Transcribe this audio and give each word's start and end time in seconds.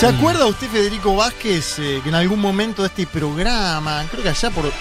¿Se 0.00 0.06
acuerda 0.06 0.46
usted, 0.46 0.66
Federico 0.70 1.14
Vázquez, 1.14 1.78
eh, 1.78 2.00
que 2.02 2.08
en 2.08 2.14
algún 2.14 2.40
momento 2.40 2.80
de 2.80 2.88
este 2.88 3.06
programa, 3.06 4.02
creo 4.10 4.22
que 4.22 4.30
allá 4.30 4.48
por 4.48 4.72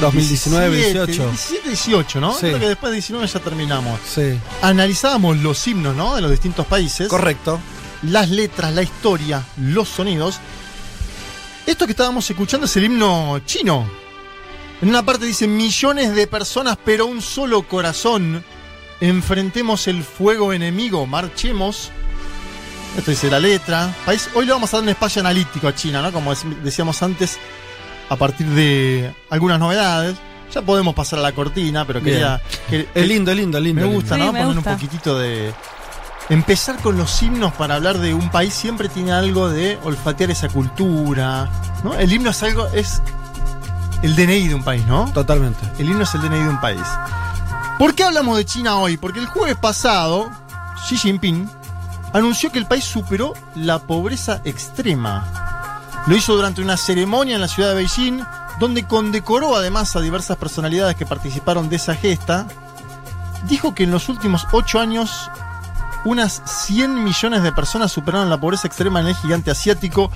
2019, 0.00 0.76
18. 0.76 1.06
17, 1.06 1.68
18, 1.68 2.20
¿no? 2.20 2.32
Sí. 2.32 2.46
Creo 2.46 2.58
que 2.58 2.68
después 2.70 2.90
de 2.90 2.96
19 2.96 3.28
ya 3.28 3.38
terminamos. 3.38 4.00
Sí. 4.04 4.36
Analizábamos 4.62 5.36
los 5.36 5.64
himnos, 5.68 5.94
¿no? 5.94 6.16
De 6.16 6.20
los 6.20 6.32
distintos 6.32 6.66
países. 6.66 7.06
Correcto. 7.06 7.60
Las 8.02 8.28
letras, 8.28 8.74
la 8.74 8.82
historia, 8.82 9.44
los 9.56 9.88
sonidos. 9.88 10.40
Esto 11.64 11.86
que 11.86 11.92
estábamos 11.92 12.28
escuchando 12.28 12.66
es 12.66 12.76
el 12.76 12.86
himno 12.86 13.38
chino. 13.46 13.88
En 14.82 14.88
una 14.88 15.04
parte 15.04 15.26
dice 15.26 15.46
millones 15.46 16.12
de 16.16 16.26
personas, 16.26 16.76
pero 16.84 17.06
un 17.06 17.22
solo 17.22 17.68
corazón. 17.68 18.44
Enfrentemos 19.00 19.86
el 19.86 20.02
fuego 20.02 20.52
enemigo, 20.52 21.06
marchemos. 21.06 21.92
Esto 22.96 23.10
dice 23.10 23.30
la 23.30 23.38
letra. 23.38 23.94
País, 24.04 24.28
hoy 24.34 24.46
le 24.46 24.52
vamos 24.52 24.72
a 24.72 24.78
dar 24.78 24.82
un 24.84 24.88
espacio 24.88 25.20
analítico 25.20 25.68
a 25.68 25.74
China, 25.74 26.02
¿no? 26.02 26.12
Como 26.12 26.32
dec- 26.34 26.60
decíamos 26.62 27.02
antes, 27.02 27.38
a 28.08 28.16
partir 28.16 28.46
de 28.48 29.14
algunas 29.30 29.58
novedades. 29.58 30.16
Ya 30.54 30.62
podemos 30.62 30.94
pasar 30.94 31.18
a 31.18 31.22
la 31.22 31.32
cortina, 31.32 31.84
pero 31.84 32.00
quería. 32.02 32.40
que- 32.70 32.88
Es 32.94 33.06
lindo, 33.06 33.30
es 33.32 33.36
lindo, 33.36 33.58
es 33.58 33.64
lindo. 33.64 33.82
me 33.86 33.92
gusta, 33.92 34.16
lindo. 34.16 34.32
¿no? 34.32 34.32
Sí, 34.32 34.32
me 34.32 34.40
Poner 34.44 34.54
gusta. 34.56 34.70
un 34.70 34.76
poquitito 34.76 35.18
de. 35.18 35.52
Empezar 36.28 36.76
con 36.80 36.96
los 36.96 37.22
himnos 37.22 37.52
para 37.52 37.76
hablar 37.76 37.98
de 37.98 38.12
un 38.14 38.30
país 38.30 38.52
siempre 38.52 38.88
tiene 38.88 39.12
algo 39.12 39.48
de 39.48 39.78
olfatear 39.84 40.30
esa 40.30 40.48
cultura. 40.48 41.48
¿no? 41.84 41.94
El 41.94 42.12
himno 42.12 42.30
es 42.30 42.42
algo. 42.42 42.66
es 42.68 43.00
el 44.02 44.14
DNI 44.16 44.48
de 44.48 44.54
un 44.54 44.62
país, 44.64 44.84
¿no? 44.86 45.10
Totalmente. 45.12 45.60
El 45.78 45.88
himno 45.90 46.02
es 46.04 46.14
el 46.14 46.22
DNI 46.22 46.38
de 46.42 46.48
un 46.48 46.60
país. 46.60 46.80
¿Por 47.78 47.94
qué 47.94 48.04
hablamos 48.04 48.36
de 48.38 48.44
China 48.44 48.76
hoy? 48.76 48.96
Porque 48.96 49.18
el 49.20 49.26
jueves 49.26 49.56
pasado, 49.56 50.30
Xi 50.88 50.96
Jinping 50.96 51.48
anunció 52.16 52.50
que 52.50 52.58
el 52.58 52.66
país 52.66 52.84
superó 52.84 53.34
la 53.54 53.80
pobreza 53.80 54.40
extrema. 54.44 55.82
Lo 56.06 56.16
hizo 56.16 56.34
durante 56.34 56.62
una 56.62 56.76
ceremonia 56.76 57.34
en 57.34 57.40
la 57.40 57.48
ciudad 57.48 57.70
de 57.70 57.76
Beijing, 57.76 58.22
donde 58.58 58.84
condecoró 58.84 59.56
además 59.56 59.94
a 59.96 60.00
diversas 60.00 60.36
personalidades 60.36 60.96
que 60.96 61.04
participaron 61.04 61.68
de 61.68 61.76
esa 61.76 61.94
gesta. 61.94 62.46
Dijo 63.48 63.74
que 63.74 63.84
en 63.84 63.90
los 63.90 64.08
últimos 64.08 64.46
ocho 64.52 64.80
años 64.80 65.30
unas 66.04 66.42
100 66.66 67.04
millones 67.04 67.42
de 67.42 67.52
personas 67.52 67.92
superaron 67.92 68.30
la 68.30 68.40
pobreza 68.40 68.68
extrema 68.68 69.00
en 69.00 69.08
el 69.08 69.16
gigante 69.16 69.50
asiático 69.50 70.10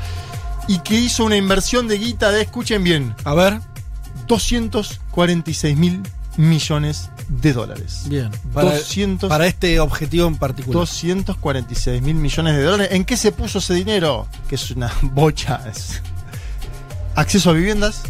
y 0.68 0.78
que 0.78 0.94
hizo 0.94 1.24
una 1.24 1.36
inversión 1.36 1.88
de 1.88 1.98
guita 1.98 2.30
de, 2.30 2.42
escuchen 2.42 2.84
bien, 2.84 3.14
A 3.24 3.34
ver. 3.34 3.60
246 4.26 5.76
mil 5.76 6.02
millones 6.36 7.10
de 7.30 7.52
dólares. 7.52 8.02
Bien. 8.06 8.30
Para, 8.52 8.72
200 8.76 9.28
para 9.28 9.46
este 9.46 9.78
objetivo 9.80 10.26
en 10.26 10.36
particular. 10.36 10.80
246 10.80 12.02
mil 12.02 12.16
millones 12.16 12.56
de 12.56 12.62
dólares. 12.64 12.88
¿En 12.92 13.04
qué 13.04 13.16
se 13.16 13.30
puso 13.32 13.58
ese 13.58 13.74
dinero? 13.74 14.26
Que 14.48 14.56
es 14.56 14.70
una 14.72 14.92
bocha. 15.02 15.60
es 15.70 16.02
acceso 17.14 17.50
a 17.50 17.52
viviendas, 17.52 18.02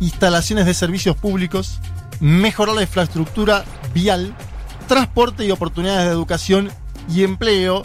instalaciones 0.00 0.66
de 0.66 0.74
servicios 0.74 1.16
públicos, 1.16 1.78
mejorar 2.20 2.74
la 2.74 2.82
infraestructura 2.82 3.64
vial, 3.94 4.34
transporte 4.86 5.44
y 5.46 5.50
oportunidades 5.50 6.06
de 6.06 6.12
educación 6.12 6.70
y 7.08 7.24
empleo. 7.24 7.82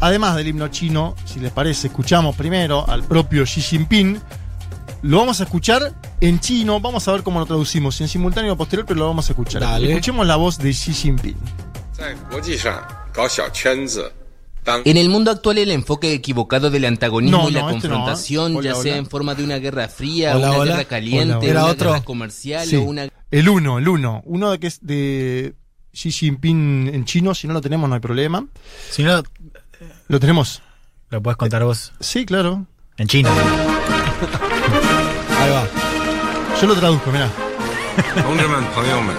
Además 0.00 0.36
del 0.36 0.48
himno 0.48 0.68
chino, 0.68 1.14
si 1.24 1.40
les 1.40 1.52
parece, 1.52 1.86
escuchamos 1.86 2.34
primero 2.36 2.88
al 2.88 3.04
propio 3.04 3.44
Xi 3.44 3.60
Jinping. 3.62 4.20
Lo 5.02 5.18
vamos 5.18 5.40
a 5.40 5.44
escuchar 5.44 5.94
en 6.20 6.40
chino, 6.40 6.80
vamos 6.80 7.06
a 7.06 7.12
ver 7.12 7.22
cómo 7.22 7.38
lo 7.38 7.46
traducimos, 7.46 8.00
en 8.00 8.08
simultáneo 8.08 8.54
o 8.54 8.56
posterior, 8.56 8.86
pero 8.86 9.00
lo 9.00 9.06
vamos 9.06 9.28
a 9.28 9.32
escuchar. 9.32 9.60
Dale. 9.60 9.88
Escuchemos 9.88 10.26
la 10.26 10.36
voz 10.36 10.58
de 10.58 10.70
Xi 10.70 10.92
Jinping. 10.92 11.36
En 14.84 14.96
el 14.96 15.08
mundo 15.08 15.30
actual 15.30 15.58
el 15.58 15.70
enfoque 15.70 16.12
equivocado 16.12 16.70
del 16.70 16.86
antagonismo 16.86 17.48
y 17.48 17.52
la 17.52 17.60
este 17.60 17.70
¿eh? 17.70 17.72
confrontación, 17.72 18.62
ya 18.62 18.74
sea 18.74 18.96
en 18.96 19.06
forma 19.06 19.34
de 19.34 19.44
una 19.44 19.58
guerra 19.58 19.88
fría, 19.88 20.36
hola, 20.36 20.52
una 20.52 20.64
guerra 20.64 20.84
caliente, 20.84 21.50
una 21.50 21.66
otro? 21.66 21.90
guerra 21.90 22.04
comercial 22.04 22.68
o 22.74 22.82
una... 22.82 23.08
El 23.30 23.48
uno, 23.48 23.78
el 23.78 23.88
uno. 23.88 24.22
Uno 24.24 24.50
de 24.50 24.58
que 24.58 24.66
es 24.66 24.84
de 24.84 25.54
Xi 25.92 26.10
Jinping 26.10 26.90
en 26.92 27.04
chino, 27.04 27.34
si 27.34 27.46
no 27.46 27.54
lo 27.54 27.60
tenemos 27.60 27.88
no 27.88 27.94
hay 27.94 28.00
problema. 28.00 28.46
Si 28.90 29.02
no... 29.02 29.22
Lo 30.08 30.20
tenemos. 30.20 30.62
¿Lo 31.10 31.22
puedes 31.22 31.36
contar 31.36 31.62
vos? 31.64 31.92
Sí, 32.00 32.26
claro. 32.26 32.66
En 32.96 33.06
chino. 33.08 33.30
Yo 36.60 36.66
lo 36.66 36.74
traduzco, 36.74 37.10
mirá. 37.10 37.30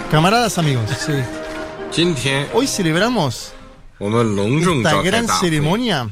Camaradas 0.09 0.57
amigos, 0.57 0.89
sí. 0.89 1.13
Hoy 2.53 2.67
celebramos 2.67 3.53
esta 3.99 5.01
gran 5.01 5.27
ceremonia 5.27 6.09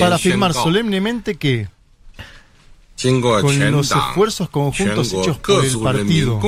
para 0.00 0.16
afirmar 0.16 0.52
solemnemente 0.52 1.36
que 1.36 1.68
con 3.40 3.70
los 3.72 3.90
esfuerzos 3.90 4.48
conjuntos 4.48 5.12
hechos 5.12 5.38
por 5.38 5.64
el 5.64 5.78
partido 5.80 6.40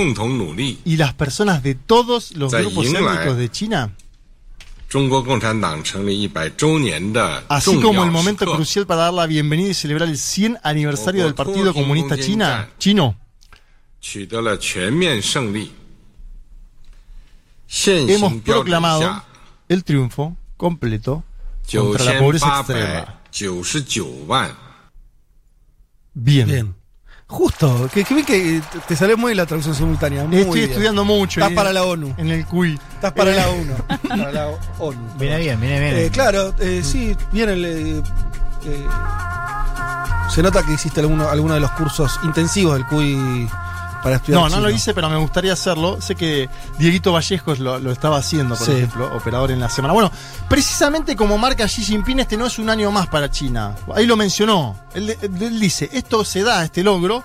y 0.84 0.96
las 0.96 1.14
personas 1.14 1.62
de 1.62 1.74
todos 1.74 2.32
los 2.32 2.52
grupos 2.52 2.86
étnicos 2.86 3.36
de 3.36 3.50
China, 3.50 3.90
Así 7.48 7.70
como 7.80 8.04
el 8.04 8.10
momento 8.12 8.44
crucial 8.54 8.86
para 8.86 9.02
dar 9.02 9.14
la 9.14 9.26
bienvenida 9.26 9.68
y 9.70 9.74
celebrar 9.74 10.08
el 10.08 10.18
100 10.18 10.58
aniversario 10.62 11.24
del 11.24 11.34
Partido 11.34 11.72
Comunista 11.74 12.16
China, 12.16 12.68
chino, 12.78 13.16
hemos 18.14 18.32
proclamado 18.42 19.22
el 19.68 19.82
triunfo 19.84 20.36
completo 20.56 21.24
contra 21.72 22.04
la 22.04 22.20
pobreza 22.20 22.46
extrema. 22.60 23.20
Bien. 26.14 26.74
Justo. 27.34 27.88
Que, 27.92 28.04
que 28.04 28.24
que 28.24 28.62
te 28.86 28.94
salió 28.96 29.16
muy 29.16 29.34
la 29.34 29.44
traducción 29.44 29.74
simultánea. 29.74 30.24
Muy 30.24 30.38
Estoy 30.38 30.58
bien. 30.60 30.70
estudiando 30.70 31.04
mucho. 31.04 31.40
Estás 31.40 31.52
eh, 31.52 31.54
para 31.56 31.72
la 31.72 31.84
ONU. 31.84 32.14
En 32.16 32.30
el 32.30 32.46
CUI. 32.46 32.78
Estás 32.94 33.12
para 33.12 33.32
la 33.32 33.48
ONU. 33.48 33.74
para 34.08 34.32
la 34.32 34.46
ONU. 34.78 34.98
Viene 35.18 35.38
bien, 35.38 35.60
viene 35.60 35.80
bien. 35.80 35.96
Eh, 35.96 36.10
claro, 36.12 36.54
eh, 36.60 36.82
sí, 36.84 37.16
viene 37.32 37.52
el. 37.54 37.64
eh, 37.64 38.02
eh, 38.66 38.86
se 40.30 40.42
nota 40.42 40.62
que 40.64 40.72
hiciste 40.72 41.00
alguno, 41.00 41.28
alguno 41.28 41.54
de 41.54 41.60
los 41.60 41.70
cursos 41.72 42.18
intensivos 42.24 42.74
del 42.74 42.86
CUI 42.86 43.48
para 44.02 44.16
estudiar. 44.16 44.40
No, 44.42 44.48
no 44.48 44.60
lo 44.60 44.70
hice, 44.70 44.92
pero 44.94 45.08
me 45.08 45.16
gustaría 45.16 45.52
hacerlo. 45.52 46.00
Sé 46.00 46.14
que 46.14 46.48
Dieguito 46.78 47.12
Vallejos 47.12 47.58
lo, 47.58 47.78
lo 47.78 47.90
estaba 47.92 48.18
haciendo, 48.18 48.54
por 48.56 48.66
Sí. 48.66 48.72
ejemplo, 48.72 49.14
operador 49.14 49.50
en 49.50 49.60
la 49.60 49.68
semana. 49.68 49.92
Bueno, 49.94 50.10
precisamente 50.48 51.14
como 51.16 51.38
marca 51.38 51.66
Xi 51.66 51.82
Jinping, 51.84 52.20
este 52.20 52.36
no 52.36 52.46
es 52.46 52.58
un 52.58 52.68
año 52.70 52.90
más 52.90 53.06
para 53.06 53.30
China. 53.30 53.74
Ahí 53.94 54.06
lo 54.06 54.16
mencionó. 54.16 54.76
Él, 54.94 55.16
él 55.22 55.60
dice, 55.60 55.88
esto 55.92 56.24
se 56.24 56.42
da, 56.42 56.64
este 56.64 56.82
logro, 56.82 57.22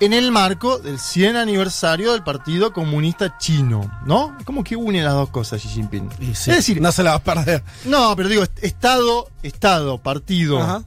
en 0.00 0.12
el 0.14 0.30
marco 0.32 0.78
del 0.78 0.98
100 0.98 1.36
aniversario 1.36 2.12
del 2.12 2.22
Partido 2.22 2.72
Comunista 2.72 3.36
Chino, 3.38 3.90
¿no? 4.06 4.36
Como 4.44 4.64
que 4.64 4.74
une 4.76 5.02
las 5.02 5.12
dos 5.14 5.28
cosas 5.30 5.60
Xi 5.60 5.68
Jinping. 5.68 6.08
Sí, 6.34 6.50
Es 6.50 6.56
decir, 6.56 6.80
no 6.80 6.90
se 6.92 7.02
la 7.02 7.12
vas 7.12 7.20
a 7.20 7.24
perder. 7.24 7.62
no, 7.84 8.16
pero 8.16 8.28
digo, 8.28 8.44
Estado, 8.62 9.28
Estado, 9.42 9.98
partido, 9.98 10.58
Ajá. 10.60 10.82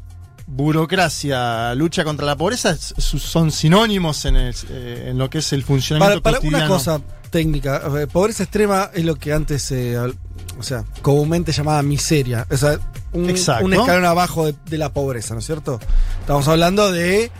burocracia, 0.47 1.73
lucha 1.75 2.03
contra 2.03 2.25
la 2.25 2.35
pobreza 2.35 2.75
son 2.77 3.51
sinónimos 3.51 4.25
en, 4.25 4.35
el- 4.35 4.55
eh, 4.69 5.05
en 5.09 5.17
lo 5.17 5.29
que 5.29 5.37
es 5.39 5.53
el 5.53 5.61
Para, 5.61 5.67
funcionamiento 5.67 6.21
para 6.23 6.39
una 6.39 6.47
cotidiano. 6.49 6.73
cosa 6.73 7.01
técnica, 7.29 7.81
pobreza 8.11 8.43
extrema 8.43 8.89
es 8.93 9.05
lo 9.05 9.15
que 9.15 9.33
antes, 9.33 9.71
eh, 9.71 9.97
o 9.97 10.63
sea, 10.63 10.83
comúnmente 11.01 11.51
llamada 11.51 11.81
miseria. 11.81 12.45
O 12.51 12.57
sea, 12.57 12.79
un, 13.11 13.29
escalón 13.29 14.05
abajo 14.05 14.45
de, 14.47 14.55
de 14.65 14.77
la 14.77 14.89
pobreza, 14.93 15.33
¿no 15.33 15.39
es 15.39 15.45
cierto? 15.45 15.79
Estamos 16.19 16.47
hablando 16.47 16.91
de 16.91 17.31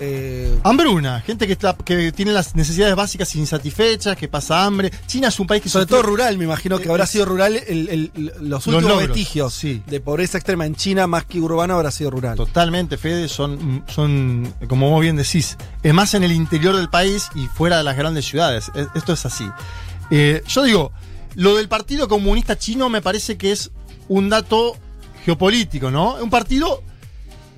eh, 0.00 0.58
Hambruna, 0.64 1.20
gente 1.20 1.46
que, 1.46 1.52
está, 1.52 1.76
que 1.76 2.10
tiene 2.12 2.32
las 2.32 2.56
necesidades 2.56 2.96
básicas 2.96 3.34
insatisfechas, 3.36 4.16
que 4.16 4.28
pasa 4.28 4.64
hambre. 4.64 4.90
China 5.06 5.28
es 5.28 5.38
un 5.38 5.46
país 5.46 5.62
que 5.62 5.68
sobre 5.68 5.84
sufrió- 5.84 6.00
todo 6.00 6.10
rural, 6.10 6.38
me 6.38 6.44
imagino 6.44 6.78
que 6.78 6.86
Eh, 6.88 6.90
habrá 6.90 7.04
es- 7.04 7.10
sido 7.10 7.26
rural 7.26 7.54
el- 7.56 7.88
el- 7.88 8.32
los 8.40 8.66
últimos 8.66 8.90
logros, 8.90 9.08
vestigios 9.08 9.52
sí. 9.54 9.82
de 9.86 10.00
pobreza 10.00 10.38
extrema 10.38 10.64
en 10.66 10.74
China, 10.74 11.06
más 11.06 11.24
que 11.26 11.38
urbano, 11.40 11.74
habrá 11.74 11.90
sido 11.90 12.10
rural. 12.10 12.36
Totalmente, 12.36 12.96
Fede, 12.96 13.28
son, 13.28 13.84
son, 13.88 14.52
como 14.68 14.90
vos 14.90 15.02
bien 15.02 15.16
decís, 15.16 15.56
es 15.82 15.94
más 15.94 16.14
en 16.14 16.24
el 16.24 16.32
interior 16.32 16.74
del 16.76 16.88
país 16.88 17.28
y 17.34 17.46
fuera 17.46 17.76
de 17.78 17.84
las 17.84 17.96
grandes 17.96 18.24
ciudades. 18.24 18.70
Es- 18.74 18.88
Esto 18.94 19.12
es 19.12 19.26
así. 19.26 19.46
Eh, 20.10 20.42
yo 20.48 20.62
digo, 20.62 20.92
lo 21.34 21.56
del 21.56 21.68
Partido 21.68 22.08
Comunista 22.08 22.58
Chino 22.58 22.88
me 22.88 23.02
parece 23.02 23.36
que 23.38 23.52
es 23.52 23.70
un 24.08 24.28
dato 24.28 24.76
geopolítico, 25.24 25.90
¿no? 25.90 26.14
Un 26.14 26.30
partido, 26.30 26.82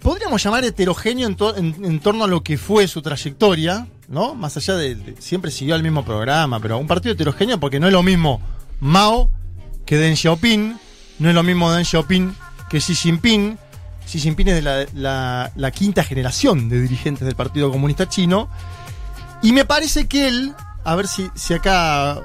podríamos 0.03 0.43
llamar 0.43 0.65
heterogéneo 0.65 1.27
en, 1.29 1.37
to- 1.37 1.57
en- 1.57 1.85
en 1.85 2.01
torno 2.01 2.25
a 2.25 2.27
lo 2.27 2.43
que 2.43 2.59
fue 2.59 2.87
su 2.89 3.03
trayectoria, 3.03 3.87
¿no? 4.09 4.35
Más 4.35 4.57
allá 4.57 4.75
de, 4.77 5.15
siempre 5.21 5.51
siguió 5.51 5.75
el 5.77 5.83
mismo 5.83 6.05
programa, 6.05 6.61
pero 6.61 6.79
un 6.79 6.87
partido 6.87 7.15
heterogéneo 7.15 7.59
porque 7.61 7.81
no 7.81 7.87
es 7.87 7.93
lo 7.93 8.03
mismo 8.03 8.41
Mao 8.81 9.31
que 9.87 9.97
Deng 9.97 10.17
Xiaoping, 10.17 10.77
no 11.19 11.29
es 11.29 11.35
lo 11.35 11.43
mismo 11.43 11.71
Deng 11.73 11.85
Xiaoping 11.85 12.35
que 12.69 12.79
Xi 12.79 12.95
Jinping. 12.95 13.59
Xi 14.07 14.19
Jinping 14.19 14.49
es 14.49 14.55
de 14.57 14.63
la 14.63 15.71
quinta 15.75 16.03
generación 16.05 16.69
de 16.69 16.81
dirigentes 16.81 17.25
del 17.25 17.37
Partido 17.37 17.71
Comunista 17.71 18.09
Chino. 18.09 18.49
Y 19.43 19.53
me 19.53 19.65
parece 19.65 20.07
que 20.07 20.27
él, 20.29 20.53
a 20.85 20.95
ver 20.97 21.07
si, 21.07 21.29
si 21.35 21.55
acá 21.55 22.21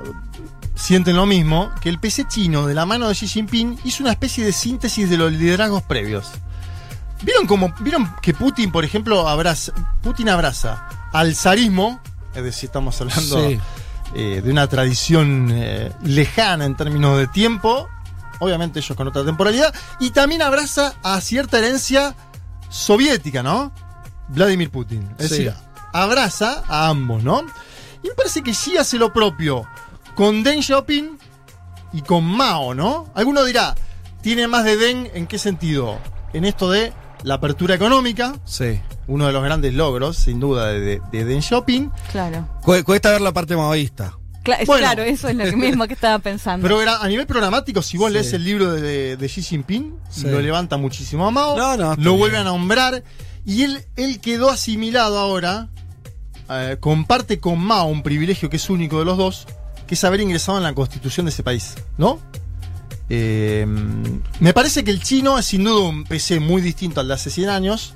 sienten 0.75 1.15
lo 1.15 1.25
mismo, 1.25 1.69
que 1.81 1.89
el 1.89 2.00
PC 2.00 2.25
chino 2.27 2.65
de 2.68 2.74
la 2.75 2.85
mano 2.85 3.07
de 3.07 3.13
Xi 3.15 3.27
Jinping 3.27 3.79
hizo 3.83 4.03
una 4.03 4.12
especie 4.12 4.44
de 4.45 4.51
síntesis 4.53 5.09
de 5.09 5.18
los 5.18 5.31
liderazgos 5.31 5.83
previos. 5.83 6.31
¿Vieron 7.24 7.48
cómo, 7.48 7.74
vieron 7.80 8.14
que 8.22 8.34
Putin, 8.34 8.72
por 8.72 8.86
ejemplo, 8.86 9.28
abraza, 9.28 9.72
Putin 10.02 10.30
abraza 10.30 10.88
al 11.12 11.36
zarismo, 11.36 12.00
es 12.36 12.44
decir, 12.44 12.68
estamos 12.68 13.00
hablando 13.02 13.50
Sí. 13.50 13.60
eh, 14.14 14.42
de 14.44 14.52
una 14.52 14.68
tradición 14.68 15.50
eh, 15.52 15.92
lejana 16.04 16.66
en 16.66 16.75
términos 16.75 17.18
de 17.18 17.28
tiempo, 17.28 17.88
obviamente 18.40 18.80
ellos 18.80 18.96
con 18.96 19.08
otra 19.08 19.25
temporalidad, 19.25 19.74
y 20.00 20.12
también 20.12 20.42
abraza 20.44 20.94
a 21.04 21.19
cierta 21.22 21.58
herencia 21.58 22.16
soviética, 22.69 23.42
¿no? 23.42 23.72
Vladimir 24.28 24.70
Putin. 24.70 25.10
Es 25.18 25.30
Sí. 25.30 25.44
decir, 25.46 25.54
abraza 25.94 26.63
a 26.68 26.88
ambos, 26.90 27.24
¿no? 27.24 27.42
Y 28.04 28.10
me 28.10 28.13
parece 28.16 28.44
que 28.44 28.52
Xi 28.52 28.78
hace 28.78 28.98
lo 28.98 29.12
propio 29.12 29.66
con 30.16 30.44
Deng 30.44 30.62
Xiaoping 30.62 31.18
y 31.94 32.02
con 32.04 32.24
Mao, 32.25 32.75
¿no? 32.75 33.10
Alguno 33.16 33.44
dirá, 33.44 33.74
¿tiene 34.22 34.48
más 34.48 34.66
de 34.66 34.78
Deng 34.78 35.10
en 35.16 35.25
qué 35.25 35.40
sentido? 35.40 35.98
En 36.34 36.46
esto 36.46 36.70
de 36.70 36.94
la 37.27 37.35
apertura 37.35 37.75
económica, 37.75 38.35
Sí. 38.45 38.79
uno 39.07 39.27
de 39.27 39.33
los 39.33 39.44
grandes 39.44 39.74
logros, 39.74 40.18
sin 40.18 40.39
duda, 40.39 40.68
de, 40.68 40.79
de, 40.79 41.01
de 41.12 41.25
Deng 41.25 41.41
Xiaoping, 41.41 41.91
Claro. 42.12 42.47
Cu- 42.63 42.83
Cuesta 42.83 43.12
ver 43.12 43.21
la 43.21 43.33
parte 43.33 43.56
maoísta. 43.56 44.13
Cla- 44.44 44.65
Bueno. 44.65 44.79
claro, 44.81 45.03
eso 45.03 45.27
es 45.27 45.35
lo 45.35 45.44
mismo 45.57 45.85
que 45.88 45.94
estaba 45.94 46.19
pensando. 46.19 46.63
Pero 46.63 46.81
era- 46.81 46.97
a 47.03 47.07
nivel 47.07 47.27
programático, 47.27 47.81
si 47.81 47.97
vos 47.97 48.07
Sí. 48.07 48.13
lees 48.13 48.33
el 48.33 48.44
libro 48.45 48.71
de, 48.71 49.18
de 49.18 49.27
Xi 49.27 49.41
Jinping, 49.41 49.94
Sí. 50.09 50.24
lo 50.27 50.39
levanta 50.39 50.77
muchísimo 50.77 51.27
a 51.27 51.31
Mao, 51.31 51.57
No, 51.57 51.75
no, 51.75 51.89
lo 51.89 51.95
bien. 51.95 52.18
vuelve 52.18 52.38
a 52.38 52.44
nombrar, 52.45 53.03
y 53.45 53.63
él, 53.63 53.83
él 53.97 54.19
quedó 54.21 54.50
asimilado 54.50 55.19
ahora, 55.19 55.68
eh, 56.50 56.77
comparte 56.79 57.39
con 57.41 57.59
Mao 57.59 57.88
un 57.88 58.03
privilegio 58.03 58.50
que 58.50 58.56
es 58.56 58.69
único 58.69 59.00
de 59.00 59.06
los 59.06 59.18
dos, 59.18 59.47
que 59.85 59.95
es 59.95 60.03
haber 60.06 60.21
ingresado 60.21 60.57
en 60.57 60.63
la 60.63 60.74
constitución 60.74 61.25
de 61.25 61.31
ese 61.31 61.44
país, 61.44 61.75
¿no? 61.97 62.19
Eh, 63.09 63.65
me 64.39 64.54
parece 64.54 64.83
que 64.83 64.92
el 64.92 65.01
chino 65.01 65.38
es 65.38 65.45
sin 65.45 65.63
duda 65.63 65.88
un 65.89 66.04
PC 66.04 66.39
muy 66.39 66.62
distinto 66.62 67.00
al 67.00 67.07
de 67.07 67.13
hace 67.13 67.30
100 67.30 67.50
años. 67.50 67.94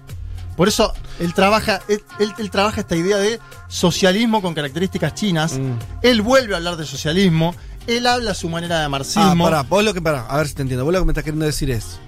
Por 0.55 0.67
eso 0.67 0.93
él 1.19 1.33
trabaja, 1.33 1.81
él, 1.87 2.03
él- 2.19 2.33
él 2.37 2.51
trabaja 2.51 2.81
esta 2.81 2.95
idea 2.95 3.17
de 3.17 3.39
socialismo 3.67 4.41
con 4.41 4.53
características 4.53 5.13
chinas. 5.15 5.53
Mm. 5.57 5.71
Él 6.01 6.21
vuelve 6.21 6.53
a 6.53 6.57
hablar 6.57 6.77
de 6.77 6.85
socialismo. 6.85 7.55
Él 7.87 8.05
habla 8.05 8.31
a 8.31 8.35
su 8.35 8.47
manera 8.47 8.79
de 8.79 8.85
Ah, 8.85 8.89
marxismo. 8.89 9.45
pará, 9.45 9.63
vos 9.63 9.83
lo 9.83 9.93
que 9.93 10.01
pará, 10.01 10.25
a 10.29 10.37
ver 10.37 10.47
si 10.47 10.53
te 10.53 10.61
entiendo. 10.61 10.85
Vos 10.85 10.93
lo 10.93 10.99
que 10.99 11.05
me 11.05 11.11
estás 11.13 11.23
queriendo 11.23 11.45
decir 11.45 11.71
es 11.71 11.99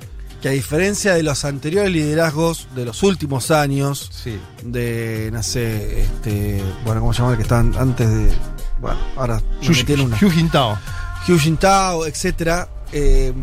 que 0.41 0.49
a 0.49 0.51
diferencia 0.51 1.13
de 1.15 1.23
los 1.23 1.45
anteriores 1.45 1.91
liderazgos 1.91 2.67
de 2.75 2.85
los 2.85 3.01
últimos 3.01 3.49
años, 3.49 4.09
Sí. 4.11 4.37
de, 4.63 5.29
no 5.33 5.41
sé, 5.41 6.01
este, 6.03 6.61
bueno, 6.85 6.99
¿cómo 7.01 7.13
se 7.13 7.19
llama 7.19 7.31
el 7.31 7.37
que 7.37 7.43
estaban 7.43 7.73
antes 7.77 8.07
de, 8.09 8.31
bueno, 8.81 8.97
ahora 9.15 9.41
metí 9.67 9.93
en 9.93 10.01
una. 10.01 10.17
Jintao. 10.17 10.77
Hu 11.27 11.39
Jintao, 11.39 12.05
etcétera. 12.05 12.67
Eh, 12.93 13.33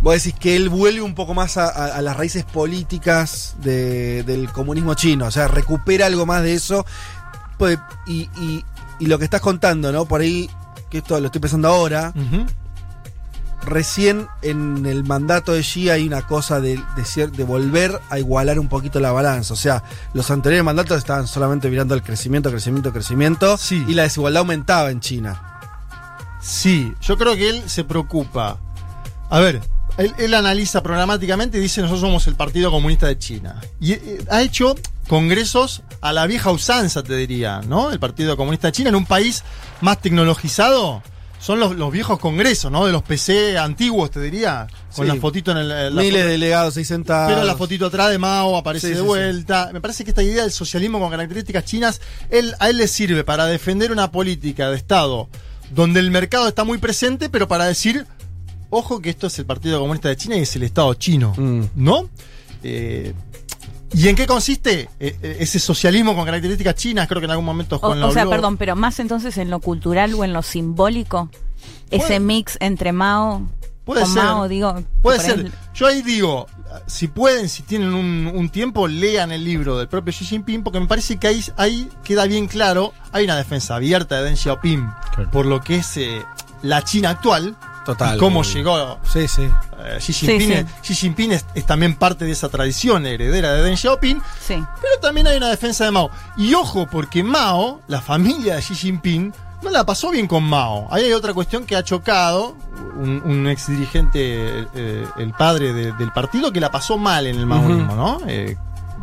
vos 0.00 0.14
decís 0.14 0.34
que 0.38 0.56
él 0.56 0.68
vuelve 0.68 1.02
un 1.02 1.14
poco 1.14 1.34
más 1.34 1.56
a, 1.56 1.64
a- 1.68 1.96
a 1.96 2.02
las 2.02 2.16
raíces 2.16 2.44
políticas 2.44 3.56
de- 3.62 4.22
del 4.22 4.50
comunismo 4.52 4.94
chino, 4.94 5.26
o 5.26 5.30
sea, 5.30 5.48
recupera 5.48 6.06
algo 6.06 6.24
más 6.26 6.42
de 6.42 6.54
eso. 6.54 6.86
Pues, 7.58 7.78
y, 8.06 8.28
y- 8.40 8.64
y 8.98 9.06
lo 9.06 9.18
que 9.18 9.24
estás 9.24 9.40
contando, 9.40 9.90
¿no? 9.92 10.04
Por 10.06 10.20
ahí, 10.20 10.48
que 10.90 10.98
esto 10.98 11.18
lo 11.20 11.26
estoy 11.26 11.40
pensando 11.40 11.68
ahora, 11.68 12.12
recién 13.66 14.28
en 14.42 14.84
el 14.86 15.04
mandato 15.04 15.52
de 15.52 15.62
Xi 15.62 15.88
hay 15.88 16.06
una 16.06 16.22
cosa 16.26 16.60
de, 16.60 16.76
de, 16.96 17.26
de 17.28 17.44
volver 17.44 17.98
a 18.10 18.18
igualar 18.18 18.58
un 18.58 18.68
poquito 18.68 19.00
la 19.00 19.10
balanza. 19.10 19.54
O 19.54 19.56
sea, 19.56 19.82
los 20.12 20.30
anteriores 20.30 20.64
mandatos 20.64 20.98
estaban 20.98 21.26
solamente 21.26 21.70
mirando 21.70 21.94
el 21.94 22.02
crecimiento, 22.02 22.50
crecimiento, 22.50 22.92
crecimiento. 22.92 23.56
Sí. 23.56 23.82
Y 23.88 23.94
la 23.94 24.02
desigualdad 24.02 24.40
aumentaba 24.40 24.90
en 24.90 25.00
China. 25.00 25.53
Sí, 26.44 26.92
yo 27.00 27.16
creo 27.16 27.34
que 27.36 27.48
él 27.48 27.62
se 27.66 27.84
preocupa. 27.84 28.58
A 29.30 29.40
ver, 29.40 29.62
él, 29.96 30.12
él 30.18 30.34
analiza 30.34 30.82
programáticamente 30.82 31.56
y 31.56 31.60
dice 31.62 31.80
nosotros 31.80 32.02
somos 32.02 32.26
el 32.26 32.34
Partido 32.34 32.70
Comunista 32.70 33.06
de 33.06 33.18
China. 33.18 33.60
Y 33.80 33.92
eh, 33.92 34.24
ha 34.30 34.42
hecho 34.42 34.74
congresos 35.08 35.82
a 36.02 36.12
la 36.12 36.26
vieja 36.26 36.50
usanza, 36.50 37.02
te 37.02 37.16
diría, 37.16 37.62
¿no? 37.66 37.90
El 37.90 37.98
Partido 37.98 38.36
Comunista 38.36 38.68
de 38.68 38.72
China 38.72 38.90
en 38.90 38.96
un 38.96 39.06
país 39.06 39.42
más 39.80 40.00
tecnologizado. 40.02 41.02
Son 41.40 41.60
los, 41.60 41.76
los 41.76 41.92
viejos 41.92 42.18
congresos, 42.18 42.72
¿no? 42.72 42.86
De 42.86 42.92
los 42.92 43.02
PC 43.02 43.58
antiguos, 43.58 44.10
te 44.10 44.20
diría. 44.20 44.66
Con 44.96 45.06
Sí. 45.06 45.12
la 45.14 45.20
fotito 45.20 45.50
en 45.50 45.58
el... 45.58 45.70
en 45.70 45.94
la 45.94 46.02
Miles 46.02 46.14
foto- 46.20 46.24
de 46.26 46.32
delegados 46.32 46.76
ahí 46.78 46.84
sentados. 46.86 47.32
Pero 47.32 47.44
la 47.44 47.54
fotito 47.54 47.86
atrás 47.86 48.10
de 48.10 48.18
Mao 48.18 48.56
aparece 48.56 48.88
Sí, 48.88 48.92
de 48.94 49.00
sí, 49.00 49.04
vuelta. 49.06 49.68
Me 49.72 49.80
parece 49.82 50.04
que 50.04 50.10
esta 50.10 50.22
idea 50.22 50.42
del 50.42 50.52
socialismo 50.52 50.98
con 51.00 51.10
características 51.10 51.64
chinas, 51.66 52.00
él, 52.30 52.54
a 52.60 52.70
él 52.70 52.78
le 52.78 52.88
sirve 52.88 53.24
para 53.24 53.44
defender 53.46 53.92
una 53.92 54.10
política 54.10 54.70
de 54.70 54.76
Estado 54.76 55.28
donde 55.70 56.00
el 56.00 56.10
mercado 56.10 56.48
está 56.48 56.64
muy 56.64 56.78
presente, 56.78 57.28
pero 57.28 57.48
para 57.48 57.64
decir, 57.66 58.06
ojo 58.70 59.00
que 59.00 59.10
esto 59.10 59.26
es 59.28 59.38
el 59.38 59.46
Partido 59.46 59.80
Comunista 59.80 60.08
de 60.08 60.16
China 60.16 60.36
y 60.36 60.40
es 60.40 60.56
el 60.56 60.62
Estado 60.64 60.92
chino, 60.94 61.32
Mm. 61.36 61.62
¿no? 61.76 62.08
Eh, 62.62 63.12
¿Y 63.92 64.08
en 64.08 64.16
qué 64.16 64.26
consiste 64.26 64.88
eh, 64.98 65.16
eh, 65.22 65.36
ese 65.38 65.60
socialismo 65.60 66.16
con 66.16 66.24
características 66.24 66.74
chinas? 66.74 67.06
Creo 67.06 67.20
que 67.20 67.26
en 67.26 67.30
algún 67.30 67.44
momento 67.44 67.76
O, 67.76 67.78
Juan 67.78 68.00
lo 68.00 68.08
o 68.08 68.12
sea, 68.12 68.22
habló. 68.22 68.32
perdón, 68.32 68.56
pero 68.56 68.74
más 68.74 68.98
entonces 68.98 69.38
en 69.38 69.50
lo 69.50 69.60
cultural 69.60 70.14
o 70.14 70.24
en 70.24 70.32
lo 70.32 70.42
simbólico. 70.42 71.30
Ese 71.90 72.18
mix 72.18 72.56
entre 72.60 72.90
Mao. 72.92 73.48
Puede 73.84 74.02
con 74.02 74.12
ser. 74.14 74.22
Mao, 74.24 74.48
digo. 74.48 74.82
Puede 75.00 75.20
ser. 75.20 75.38
ejemplo- 75.38 75.58
Yo 75.74 75.86
ahí 75.86 76.02
digo, 76.02 76.46
si 76.86 77.08
pueden, 77.08 77.48
si 77.48 77.62
tienen 77.62 77.94
un, 77.94 78.30
un 78.34 78.48
tiempo, 78.50 78.86
lean 78.88 79.32
el 79.32 79.44
libro 79.44 79.78
del 79.78 79.88
propio 79.88 80.12
Xi 80.12 80.24
Jinping, 80.24 80.62
porque 80.62 80.80
me 80.80 80.86
parece 80.86 81.16
que 81.18 81.26
ahí, 81.28 81.44
ahí 81.56 81.88
queda 82.02 82.26
bien 82.26 82.46
claro, 82.46 82.92
hay 83.12 83.24
una 83.24 83.36
defensa 83.36 83.76
abierta 83.76 84.16
de 84.16 84.24
Deng 84.24 84.36
Xiaoping 84.36 84.88
Claro. 85.14 85.30
por 85.30 85.46
lo 85.46 85.60
que 85.60 85.76
es 85.76 85.96
eh, 85.96 86.22
la 86.62 86.82
China 86.82 87.10
actual. 87.10 87.56
Total. 87.84 88.16
y 88.16 88.18
cómo 88.18 88.42
llegó 88.44 88.98
Sí, 89.12 89.28
sí. 89.28 89.42
eh, 89.42 89.98
Xi 90.00 90.12
Jinping. 90.14 90.48
Sí, 90.48 90.64
Xi 90.82 90.94
Jinping 90.94 91.32
es, 91.32 91.44
es 91.54 91.66
también 91.66 91.96
parte 91.96 92.24
de 92.24 92.30
esa 92.32 92.48
tradición 92.48 93.04
heredera 93.04 93.52
de 93.52 93.62
Deng 93.62 93.76
Xiaoping, 93.76 94.22
Sí. 94.40 94.54
pero 94.80 95.00
también 95.02 95.26
hay 95.26 95.36
una 95.36 95.50
defensa 95.50 95.84
de 95.84 95.90
Mao. 95.90 96.10
Y 96.38 96.54
ojo, 96.54 96.86
porque 96.86 97.22
Mao, 97.22 97.82
la 97.86 98.00
familia 98.00 98.54
de 98.56 98.62
Xi 98.62 98.74
Jinping, 98.74 99.34
no 99.64 99.70
la 99.70 99.84
pasó 99.86 100.10
bien 100.10 100.26
con 100.26 100.44
Mao. 100.44 100.86
Ahí 100.90 101.04
hay 101.04 101.12
otra 101.12 101.32
cuestión 101.34 101.64
que 101.64 101.74
ha 101.76 101.82
chocado 101.82 102.56
un, 102.96 103.22
un 103.24 103.48
ex 103.48 103.66
dirigente, 103.68 104.66
eh, 104.74 105.06
el 105.16 105.32
padre 105.32 105.72
de- 105.72 105.92
del 105.92 106.12
partido, 106.12 106.52
que 106.52 106.60
la 106.60 106.70
pasó 106.70 106.96
mal 106.98 107.26
en 107.26 107.36
el 107.36 107.46
maoísmo, 107.46 107.96
¿no? 107.96 108.20
Eh, 108.28 108.56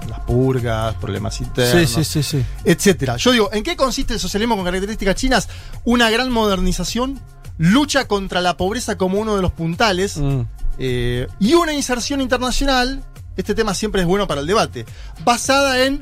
las 0.08 0.20
purgas, 0.22 0.96
problemas 0.96 1.40
internos, 1.42 1.90
Sí, 1.90 2.04
sí, 2.04 2.24
sí, 2.24 2.24
sí. 2.24 2.46
etcétera. 2.64 3.18
Yo 3.18 3.32
digo, 3.32 3.50
¿en 3.54 3.64
qué 3.64 3.76
consiste 3.76 4.14
el 4.14 4.20
socialismo 4.20 4.56
con 4.56 4.66
características 4.66 5.16
chinas? 5.16 5.50
Una 5.84 6.10
gran 6.10 6.32
modernización, 6.32 7.20
lucha 7.58 8.08
contra 8.08 8.42
la 8.42 8.58
pobreza 8.58 8.98
como 8.98 9.20
uno 9.20 9.36
de 9.36 9.42
los 9.42 9.52
puntales, 9.52 10.18
Mm. 10.18 10.42
eh, 10.80 11.28
y 11.40 11.54
una 11.54 11.74
inserción 11.74 12.22
internacional, 12.22 13.04
este 13.38 13.54
tema 13.54 13.74
siempre 13.74 14.02
es 14.02 14.08
bueno 14.08 14.28
para 14.28 14.42
el 14.42 14.48
debate, 14.48 14.86
basada 15.24 15.84
en, 15.86 16.00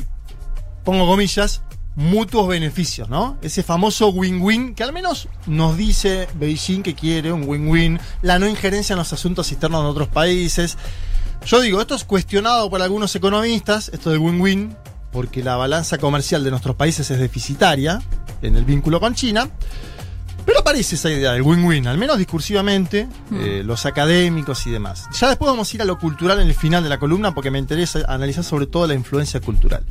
pongo 0.85 1.05
comillas, 1.07 1.61
mutuos 1.95 2.47
beneficios, 2.47 3.09
¿no? 3.09 3.37
Ese 3.41 3.63
famoso 3.63 4.09
win-win 4.09 4.73
que 4.73 4.83
al 4.83 4.93
menos 4.93 5.27
nos 5.47 5.75
dice 5.75 6.27
Beijing 6.35 6.81
que 6.81 6.95
quiere 6.95 7.31
un 7.31 7.43
win-win, 7.47 7.99
la 8.21 8.39
no 8.39 8.47
injerencia 8.47 8.93
en 8.93 8.99
los 8.99 9.11
asuntos 9.11 9.51
externos 9.51 9.83
de 9.83 9.89
otros 9.89 10.07
países. 10.07 10.77
Yo 11.45 11.61
digo, 11.61 11.81
esto 11.81 11.95
es 11.95 12.03
cuestionado 12.03 12.69
por 12.69 12.81
algunos 12.81 13.15
economistas, 13.15 13.89
esto 13.93 14.11
del 14.11 14.19
win-win, 14.19 14.75
porque 15.11 15.43
la 15.43 15.55
balanza 15.55 15.97
comercial 15.97 16.43
de 16.43 16.51
nuestros 16.51 16.75
países 16.75 17.09
es 17.11 17.19
deficitaria 17.19 18.01
en 18.41 18.55
el 18.55 18.65
vínculo 18.65 18.99
con 18.99 19.15
China. 19.15 19.49
Pero 20.45 20.59
aparece 20.59 20.95
esa 20.95 21.11
idea 21.11 21.33
del 21.33 21.41
win-win, 21.41 21.87
al 21.87 21.97
menos 21.97 22.17
discursivamente, 22.17 23.07
eh, 23.33 23.61
los 23.63 23.85
académicos 23.85 24.65
y 24.67 24.71
demás. 24.71 25.07
Ya 25.19 25.27
después 25.27 25.49
vamos 25.49 25.71
a 25.71 25.75
ir 25.75 25.81
a 25.81 25.85
lo 25.85 25.99
cultural 25.99 26.39
en 26.39 26.47
el 26.47 26.55
final 26.55 26.81
de 26.81 26.89
la 26.89 26.97
columna 26.97 27.35
porque 27.35 27.51
me 27.51 27.59
interesa 27.59 27.99
analizar 28.07 28.43
sobre 28.43 28.65
todo 28.65 28.87
la 28.87 28.93
influencia 28.93 29.39
cultural. 29.41 29.83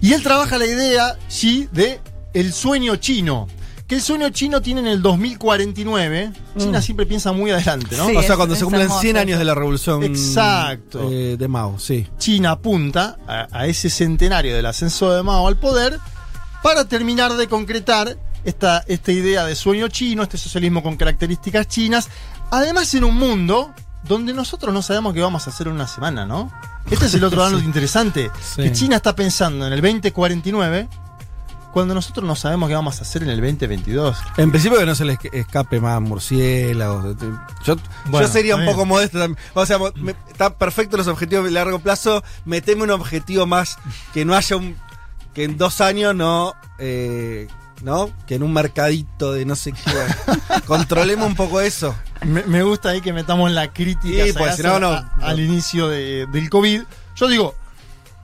Y 0.00 0.12
él 0.12 0.22
trabaja 0.22 0.58
la 0.58 0.66
idea, 0.66 1.16
Xi, 1.28 1.68
de 1.72 2.00
el 2.34 2.52
sueño 2.52 2.96
chino. 2.96 3.46
Que 3.86 3.94
el 3.94 4.02
sueño 4.02 4.28
chino 4.28 4.60
tiene 4.60 4.80
en 4.82 4.86
el 4.86 5.00
2049. 5.00 6.32
China 6.58 6.82
siempre 6.82 7.06
piensa 7.06 7.32
muy 7.32 7.50
adelante, 7.50 7.96
¿no? 7.96 8.06
Sí, 8.06 8.16
o 8.16 8.20
sea, 8.20 8.30
es- 8.32 8.36
cuando 8.36 8.52
es 8.54 8.58
se 8.58 8.64
cumplen 8.66 8.82
hermoso 8.82 9.00
100 9.00 9.16
años 9.16 9.38
de 9.38 9.44
la 9.46 9.54
revolución 9.54 10.02
Exacto. 10.04 11.08
eh, 11.10 11.36
de 11.38 11.48
Mao, 11.48 11.78
sí. 11.78 12.06
China 12.18 12.50
apunta 12.52 13.16
a, 13.26 13.46
a 13.50 13.66
ese 13.66 13.88
centenario 13.88 14.54
del 14.54 14.66
ascenso 14.66 15.10
de 15.12 15.22
Mao 15.22 15.48
al 15.48 15.56
poder 15.56 15.98
para 16.62 16.84
terminar 16.86 17.34
de 17.34 17.48
concretar 17.48 18.18
esta, 18.44 18.84
esta 18.88 19.10
idea 19.12 19.46
de 19.46 19.54
sueño 19.54 19.88
chino, 19.88 20.22
este 20.22 20.36
socialismo 20.36 20.82
con 20.82 20.96
características 20.96 21.66
chinas. 21.68 22.08
Además, 22.50 22.92
en 22.94 23.04
un 23.04 23.14
mundo 23.16 23.72
donde 24.06 24.32
nosotros 24.34 24.72
no 24.74 24.82
sabemos 24.82 25.14
qué 25.14 25.20
vamos 25.20 25.46
a 25.46 25.50
hacer 25.50 25.66
en 25.66 25.72
una 25.74 25.88
semana, 25.88 26.26
¿no? 26.26 26.52
Este 26.90 27.06
es 27.06 27.14
el 27.14 27.24
otro 27.24 27.38
lado 27.42 27.58
interesante. 27.58 28.30
Sí. 28.40 28.62
Que 28.62 28.72
China 28.72 28.96
está 28.96 29.14
pensando 29.14 29.66
en 29.66 29.72
el 29.72 29.80
2049 29.80 30.88
cuando 31.72 31.94
nosotros 31.94 32.26
no 32.26 32.34
sabemos 32.34 32.68
qué 32.68 32.74
vamos 32.74 32.98
a 32.98 33.02
hacer 33.02 33.22
en 33.22 33.28
el 33.28 33.40
2022. 33.40 34.16
En 34.38 34.50
principio 34.50 34.78
que 34.78 34.86
no 34.86 34.94
se 34.94 35.04
les 35.04 35.18
escape 35.32 35.80
más 35.80 36.00
murciélagos. 36.00 37.16
Yo, 37.64 37.76
Bueno, 38.06 38.26
yo 38.26 38.32
sería 38.32 38.56
un 38.56 38.62
está 38.62 38.72
poco 38.72 38.86
modesto 38.86 39.18
también. 39.18 39.38
O 39.54 39.66
sea, 39.66 39.78
me- 39.96 40.14
están 40.28 40.54
perfectos 40.54 40.98
los 40.98 41.08
objetivos 41.08 41.44
de 41.44 41.50
largo 41.50 41.78
plazo. 41.78 42.24
Meteme 42.46 42.82
un 42.84 42.90
objetivo 42.90 43.46
más 43.46 43.76
que 44.14 44.24
no 44.24 44.34
haya 44.34 44.56
un. 44.56 44.76
que 45.34 45.44
en 45.44 45.58
dos 45.58 45.80
años 45.80 46.14
no. 46.14 46.54
eh, 46.78 47.48
¿No? 47.82 48.10
Que 48.26 48.34
en 48.34 48.42
un 48.42 48.52
mercadito 48.52 49.32
de 49.32 49.44
no 49.44 49.54
sé 49.54 49.72
qué. 49.72 49.80
Controlemos 50.66 51.26
un 51.26 51.34
poco 51.36 51.60
eso. 51.60 51.94
Me, 52.24 52.42
me 52.44 52.62
gusta 52.62 52.90
ahí 52.90 53.00
que 53.00 53.12
metamos 53.12 53.50
la 53.52 53.72
crítica 53.72 54.24
Sí, 54.24 54.32
pues, 54.32 54.34
sagaz 54.34 54.56
si 54.56 54.62
no, 54.62 54.80
no, 54.80 54.88
a- 54.92 55.12
no. 55.16 55.26
al 55.26 55.38
inicio 55.40 55.88
de- 55.88 56.26
del 56.26 56.50
COVID. 56.50 56.82
Yo 57.16 57.28
digo, 57.28 57.54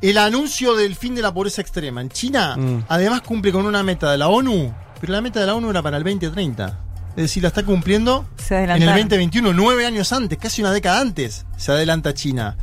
el 0.01 0.19
anuncio 0.19 0.75
del 0.75 0.97
fin 0.97 1.15
de 1.15 1.23
la 1.23 1.33
pobreza 1.33 1.61
extrema 1.63 2.01
en 2.01 2.09
China, 2.11 2.57
Mm. 2.57 2.85
además 2.89 3.21
cumple 3.23 3.53
con 3.53 3.65
una 3.67 3.83
meta 3.83 4.11
de 4.11 4.19
la 4.19 4.29
ONU, 4.29 4.75
pero 5.01 5.13
la 5.13 5.21
meta 5.21 5.41
de 5.41 5.47
la 5.47 5.55
ONU 5.55 5.71
era 5.71 5.83
para 5.83 5.97
el 5.99 6.05
2030. 6.05 6.81
Es 7.11 7.23
decir, 7.23 7.43
la 7.45 7.49
está 7.51 7.63
cumpliendo 7.63 8.27
Se 8.37 8.57
en 8.57 8.65
el 8.65 8.71
adelantaron. 8.73 9.09
2021, 9.09 9.53
nueve 9.53 9.87
años 9.87 10.13
antes, 10.13 10.37
casi 10.37 10.63
una 10.63 10.73
década 10.73 11.01
antes, 11.01 11.47
se 11.57 11.71
adelanta 11.71 12.13
China. 12.13 12.57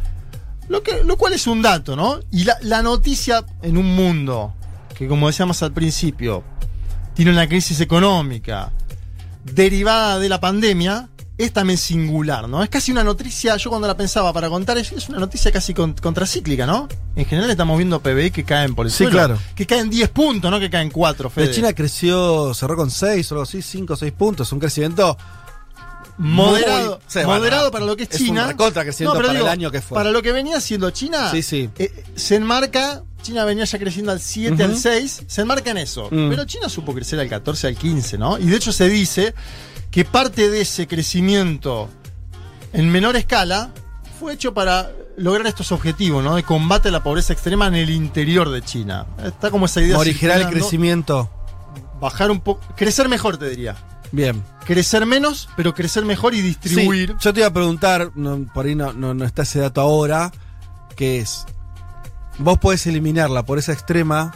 Lo, 0.67 0.83
que, 0.83 1.03
lo 1.05 1.15
cual 1.17 1.31
es 1.33 1.48
un 1.48 1.62
dato, 1.62 1.95
¿no? 1.95 2.19
Y 2.31 2.43
la, 2.43 2.57
la 2.62 2.81
noticia 2.81 3.45
en 3.62 3.77
un 3.77 3.95
mundo 3.95 4.53
que, 4.95 5.07
como 5.07 5.27
decíamos 5.27 5.63
al 5.63 5.71
principio, 5.71 6.43
tiene 7.13 7.32
una 7.32 7.48
crisis 7.48 7.80
económica 7.82 8.72
derivada 9.44 10.20
de 10.20 10.30
la 10.30 10.39
pandemia, 10.39 11.10
es 11.38 11.51
también 11.53 11.77
singular, 11.80 12.48
¿no? 12.48 12.62
Es 12.62 12.70
casi 12.70 12.91
una 12.91 13.03
noticia, 13.03 13.58
yo 13.58 13.70
cuando 13.72 13.88
la 13.88 13.98
pensaba 13.98 14.32
para 14.32 14.48
contar, 14.50 14.77
es, 14.77 14.91
es 14.91 15.10
una 15.10 15.18
noticia 15.18 15.51
casi 15.51 15.74
con- 15.74 15.94
contracíclica, 15.94 16.68
¿no? 16.68 16.88
En 17.15 17.25
general 17.25 17.50
estamos 17.50 17.77
viendo 17.77 18.00
PBI 18.00 18.30
que 18.30 18.44
caen 18.44 18.75
por 18.75 18.86
el 18.86 18.91
Sí, 18.91 19.00
suelo. 19.00 19.12
claro. 19.13 19.39
Que 19.56 19.65
caen 19.65 19.89
10 19.89 20.10
puntos, 20.10 20.51
no 20.51 20.60
que 20.60 20.70
caen 20.70 20.91
4, 20.91 21.30
Fede. 21.32 21.46
Pero 21.46 21.56
China 21.56 21.74
creció, 21.74 22.53
cerró 22.53 22.75
con 22.75 22.91
6 22.91 23.32
o 23.32 23.36
algo 23.36 23.44
así, 23.44 23.62
5 23.63 23.94
o 23.94 23.98
6 23.98 24.12
puntos. 24.13 24.51
Un 24.51 24.60
crecimiento 24.60 25.18
moderado, 26.18 26.98
Muy- 26.98 27.00
sí, 27.08 27.20
moderado 27.25 27.62
bueno, 27.63 27.72
para 27.72 27.86
lo 27.86 27.98
que 27.98 28.03
es, 28.03 28.10
es 28.12 28.18
China. 28.18 28.46
un 28.50 28.58
pero 28.58 29.12
para 29.27 29.39
el 29.39 29.48
año 29.48 29.72
que 29.72 29.82
fue. 29.82 29.96
Para 29.96 30.12
lo 30.12 30.22
que 30.22 30.32
venía 30.32 30.62
siendo 30.62 30.91
China, 30.91 31.32
Sí, 31.32 31.41
sí. 31.41 31.70
eh, 31.80 32.03
se 32.15 32.36
enmarca, 32.36 33.01
China 33.22 33.46
venía 33.46 33.66
ya 33.66 33.78
creciendo 33.80 34.12
al 34.12 34.20
7, 34.20 34.54
Ujú. 34.54 34.63
al 34.63 34.78
6, 34.78 35.24
se 35.28 35.42
enmarca 35.42 35.72
en 35.72 35.78
eso. 35.78 36.08
Mm. 36.12 36.30
Pero 36.30 36.46
China 36.46 36.70
supo 36.70 36.94
crecer 36.94 37.20
al 37.20 37.30
14, 37.30 37.68
al 37.68 37.75
15, 37.75 38.18
¿no? 38.18 38.38
Y 38.38 38.46
de 38.48 38.56
hecho 38.58 38.72
se 38.72 38.90
dice 38.90 39.34
que 39.90 40.06
parte 40.06 40.50
de 40.50 40.62
ese 40.62 40.88
crecimiento 40.88 41.90
en 42.74 42.90
menor 42.90 43.16
escala 43.16 43.72
fue 44.20 44.34
hecho 44.34 44.54
para 44.54 44.92
lograr 45.18 45.46
estos 45.48 45.72
objetivos, 45.72 46.24
¿no? 46.24 46.36
De 46.36 46.44
combate 46.44 46.90
a 46.90 46.92
la 46.92 47.04
pobreza 47.04 47.34
extrema 47.34 47.68
en 47.68 47.75
el 47.75 47.90
interior 47.90 48.50
de 48.50 48.62
China. 48.62 49.06
Está 49.24 49.51
como 49.51 49.66
esa 49.66 49.82
idea. 49.82 49.98
morigerar 49.98 50.42
el 50.42 50.48
crecimiento. 50.48 51.30
Bajar 52.00 52.32
un 52.32 52.40
poco. 52.40 52.62
Crecer 52.75 53.10
mejor, 53.10 53.38
te 53.38 53.50
diría. 53.50 53.75
Bien. 54.12 54.44
Crecer 54.66 55.06
menos, 55.06 55.50
pero 55.56 55.74
crecer 55.74 56.06
mejor 56.06 56.34
y 56.34 56.42
distribuir. 56.42 57.10
Sí, 57.12 57.16
yo 57.20 57.34
te 57.34 57.40
iba 57.42 57.48
a 57.48 57.54
preguntar, 57.54 58.12
no, 58.16 58.46
por 58.54 58.66
ahí 58.66 58.75
no, 58.75 58.94
no, 58.94 59.13
no 59.13 59.25
está 59.25 59.44
ese 59.44 59.60
dato 59.60 59.82
ahora, 59.82 60.32
que 60.96 61.20
es, 61.20 61.46
vos 62.41 62.57
podés 62.57 62.86
eliminar 62.88 63.29
la 63.29 63.43
pobreza 63.43 63.71
extrema 63.74 64.33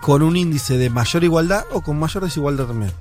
con 0.00 0.22
un 0.22 0.36
índice 0.36 0.76
de 0.78 0.90
mayor 0.90 1.24
igualdad 1.24 1.64
o 1.72 1.80
con 1.82 1.98
mayor 1.98 2.24
desigualdad 2.24 2.66
también. 2.66 2.92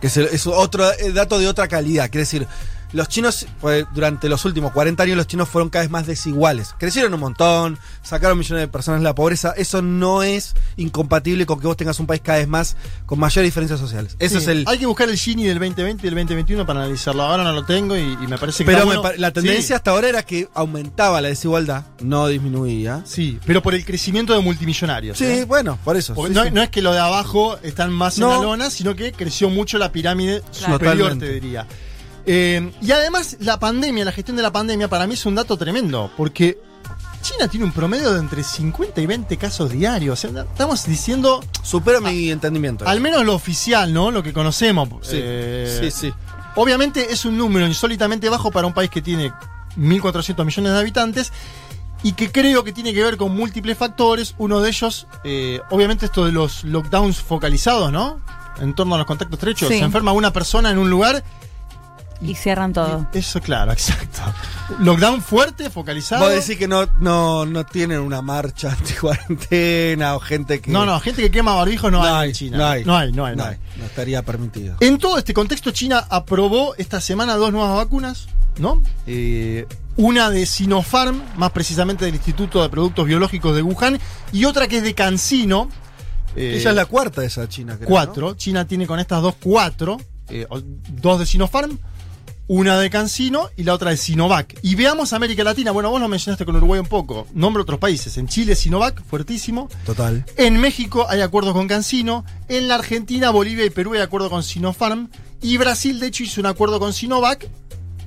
Que 0.00 0.08
es, 0.08 0.16
el- 0.16 0.26
es 0.26 0.46
otro 0.46 0.90
eh, 0.92 1.12
dato 1.12 1.38
de 1.38 1.48
otra 1.48 1.68
calidad. 1.68 2.04
Quiere 2.10 2.20
decir, 2.20 2.46
los 2.92 3.08
chinos, 3.08 3.46
pues, 3.60 3.84
durante 3.94 4.28
los 4.28 4.44
últimos 4.44 4.72
40 4.72 5.02
años, 5.02 5.16
los 5.16 5.26
chinos 5.26 5.48
fueron 5.48 5.68
cada 5.70 5.82
vez 5.84 5.90
más 5.90 6.06
desiguales. 6.06 6.74
Crecieron 6.78 7.12
un 7.14 7.20
montón, 7.20 7.78
sacaron 8.02 8.38
millones 8.38 8.62
de 8.62 8.68
personas 8.68 9.00
de 9.00 9.04
la 9.04 9.14
pobreza. 9.14 9.52
Eso 9.56 9.82
no 9.82 10.22
es 10.22 10.54
incompatible 10.76 11.46
con 11.46 11.60
que 11.60 11.66
vos 11.66 11.76
tengas 11.76 11.98
un 12.00 12.06
país 12.06 12.20
cada 12.22 12.38
vez 12.38 12.48
más 12.48 12.76
con 13.06 13.18
mayores 13.18 13.46
diferencias 13.48 13.80
sociales. 13.80 14.16
Eso 14.18 14.36
Sí, 14.38 14.42
es 14.44 14.48
el, 14.48 14.64
Hay 14.68 14.78
que 14.78 14.86
buscar 14.86 15.08
el 15.08 15.16
Gini 15.16 15.44
del 15.44 15.58
2020 15.58 16.02
y 16.06 16.10
del 16.10 16.14
2021 16.14 16.66
para 16.66 16.80
analizarlo. 16.80 17.22
Ahora 17.22 17.42
no 17.44 17.52
lo 17.52 17.64
tengo 17.64 17.96
y, 17.96 18.00
y 18.00 18.26
me 18.26 18.38
parece 18.38 18.64
que. 18.64 18.70
Pero 18.70 18.86
me 18.86 19.18
la 19.18 19.30
tendencia 19.32 19.62
Sí, 19.66 19.72
hasta 19.72 19.90
ahora 19.90 20.08
era 20.08 20.22
que 20.22 20.48
aumentaba 20.54 21.20
la 21.20 21.28
desigualdad, 21.28 21.84
no 22.00 22.28
disminuía. 22.28 23.02
Sí, 23.04 23.38
pero 23.46 23.62
por 23.62 23.74
el 23.74 23.84
crecimiento 23.84 24.32
de 24.34 24.40
multimillonarios. 24.40 25.18
Sí, 25.18 25.24
¿eh? 25.24 25.44
bueno, 25.44 25.78
por 25.84 25.96
eso. 25.96 26.14
Sí, 26.14 26.32
no, 26.32 26.62
es 26.62 26.70
que 26.70 26.82
lo 26.82 26.92
de 26.92 27.00
abajo 27.00 27.58
están 27.62 27.92
más 27.92 28.18
No. 28.18 28.30
en 28.32 28.38
la 28.40 28.44
lona, 28.44 28.70
sino 28.70 28.94
que 28.94 29.12
creció 29.12 29.48
mucho 29.50 29.78
la 29.78 29.90
pirámide 29.92 30.42
superior, 30.50 30.78
Totalmente. 31.10 31.26
te 31.26 31.32
diría. 31.34 31.66
Eh, 32.26 32.72
y 32.82 32.90
además, 32.90 33.36
la 33.40 33.58
pandemia, 33.58 34.04
la 34.04 34.12
gestión 34.12 34.36
de 34.36 34.42
la 34.42 34.52
pandemia, 34.52 34.88
para 34.88 35.06
mí 35.06 35.14
es 35.14 35.24
un 35.26 35.34
dato 35.36 35.56
tremendo, 35.56 36.10
porque 36.16 36.58
China 37.22 37.48
tiene 37.48 37.66
un 37.66 37.72
promedio 37.72 38.12
de 38.12 38.20
entre 38.20 38.42
50 38.42 39.00
y 39.00 39.06
20 39.06 39.36
casos 39.36 39.70
diarios. 39.70 40.24
O 40.24 40.32
sea, 40.32 40.42
estamos 40.42 40.86
diciendo, 40.86 41.42
Supera 41.62 42.00
mi 42.00 42.30
entendimiento. 42.30 42.86
al 42.86 43.00
menos 43.00 43.24
lo 43.24 43.34
oficial, 43.34 43.92
¿no? 43.92 44.10
Lo 44.10 44.22
que 44.22 44.32
conocemos. 44.32 44.88
sí, 45.06 45.16
Eh, 45.18 45.80
sí, 45.82 45.90
sí. 45.90 46.14
Obviamente 46.56 47.12
es 47.12 47.24
un 47.24 47.36
número 47.36 47.66
insólitamente 47.66 48.28
bajo 48.28 48.50
para 48.50 48.66
un 48.66 48.72
país 48.72 48.90
que 48.90 49.02
tiene 49.02 49.30
1.400 49.76 50.44
millones 50.44 50.72
de 50.72 50.78
habitantes 50.78 51.32
y 52.02 52.12
que 52.12 52.30
creo 52.32 52.64
que 52.64 52.72
tiene 52.72 52.94
que 52.94 53.02
ver 53.02 53.16
con 53.16 53.36
múltiples 53.36 53.76
factores. 53.76 54.34
Uno 54.38 54.60
de 54.60 54.70
ellos, 54.70 55.06
eh, 55.24 55.60
obviamente 55.70 56.06
esto 56.06 56.24
de 56.24 56.32
los 56.32 56.64
lockdowns 56.64 57.20
focalizados, 57.20 57.92
¿no? 57.92 58.20
En 58.60 58.74
torno 58.74 58.94
a 58.94 58.98
los 58.98 59.06
contactos 59.06 59.38
estrechos. 59.38 59.68
Sí. 59.68 59.78
Se 59.78 59.84
enferma 59.84 60.12
una 60.12 60.32
persona 60.32 60.70
en 60.70 60.78
un 60.78 60.88
lugar. 60.88 61.22
Y 62.20 62.34
cierran 62.34 62.72
todo. 62.72 63.06
Eso, 63.12 63.40
claro, 63.40 63.72
exacto. 63.72 64.20
Lockdown 64.80 65.20
fuerte, 65.22 65.68
focalizado. 65.70 66.24
Vos 66.24 66.32
decís 66.34 66.56
que 66.56 66.66
no, 66.66 66.86
no, 67.00 67.44
no 67.44 67.64
tienen 67.66 68.00
una 68.00 68.22
marcha 68.22 68.70
anti-cuarentena 68.72 70.14
o 70.16 70.20
gente 70.20 70.60
que. 70.60 70.70
No, 70.70 70.86
no, 70.86 70.98
gente 71.00 71.22
que 71.22 71.30
quema 71.30 71.54
barbijos 71.54 71.90
no, 71.92 72.02
hay, 72.02 72.28
en 72.30 72.34
China. 72.34 72.56
No 72.58 72.66
hay. 72.66 72.84
No 72.84 72.96
hay, 72.96 73.12
no 73.12 73.26
hay. 73.26 73.36
No, 73.36 73.42
no 73.44 73.48
hay. 73.50 73.54
hay, 73.56 73.78
no 73.80 73.84
estaría 73.86 74.22
permitido. 74.22 74.76
En 74.80 74.98
todo 74.98 75.18
este 75.18 75.34
contexto, 75.34 75.70
China 75.70 76.04
aprobó 76.08 76.74
esta 76.76 77.00
semana 77.00 77.34
dos 77.36 77.52
nuevas 77.52 77.76
vacunas, 77.76 78.26
¿no? 78.58 78.82
Eh, 79.06 79.66
una 79.96 80.30
de 80.30 80.44
Sinopharm, 80.46 81.22
más 81.36 81.52
precisamente 81.52 82.04
del 82.04 82.14
Instituto 82.14 82.62
de 82.62 82.68
Productos 82.68 83.06
Biológicos 83.06 83.54
de 83.54 83.62
Wuhan, 83.62 83.98
y 84.32 84.44
otra 84.44 84.68
que 84.68 84.78
es 84.78 84.82
de 84.82 84.94
CanSino. 84.94 85.68
eh, 86.34 86.56
Ella 86.58 86.70
es 86.70 86.76
la 86.76 86.86
cuarta 86.86 87.20
de 87.20 87.28
esa 87.28 87.48
China, 87.48 87.76
creo. 87.76 87.88
cuatro. 87.88 88.34
China 88.34 88.66
tiene 88.66 88.86
con 88.86 88.98
estas 89.00 89.22
dos 89.22 89.34
cuatro. 89.40 89.98
eh, 90.28 90.46
dos 90.88 91.18
de 91.20 91.24
Sinopharm, 91.26 91.78
una 92.48 92.78
de 92.78 92.90
CanSino 92.90 93.50
y 93.56 93.64
la 93.64 93.74
otra 93.74 93.90
de 93.90 93.96
Sinovac. 93.96 94.58
Y 94.62 94.74
veamos 94.76 95.12
América 95.12 95.42
Latina. 95.42 95.72
Bueno, 95.72 95.90
vos 95.90 96.00
lo 96.00 96.08
mencionaste 96.08 96.44
con 96.44 96.56
Uruguay 96.56 96.80
un 96.80 96.86
poco. 96.86 97.26
Nombro 97.34 97.62
otros 97.62 97.78
países. 97.80 98.16
En 98.18 98.28
Chile, 98.28 98.54
Sinovac, 98.54 99.02
fuertísimo. 99.04 99.68
Total. 99.84 100.24
En 100.36 100.58
México 100.60 101.06
hay 101.08 101.20
acuerdos 101.22 101.54
con 101.54 101.66
Cancino. 101.68 102.24
En 102.48 102.68
la 102.68 102.76
Argentina, 102.76 103.30
Bolivia 103.30 103.64
y 103.64 103.70
Perú 103.70 103.94
hay 103.94 104.00
acuerdo 104.00 104.30
con 104.30 104.42
Sinopharm. 104.42 105.10
Y 105.42 105.56
Brasil, 105.56 105.98
de 106.00 106.06
hecho, 106.06 106.22
hizo 106.22 106.40
un 106.40 106.46
acuerdo 106.46 106.78
con 106.78 106.92
Sinovac 106.92 107.48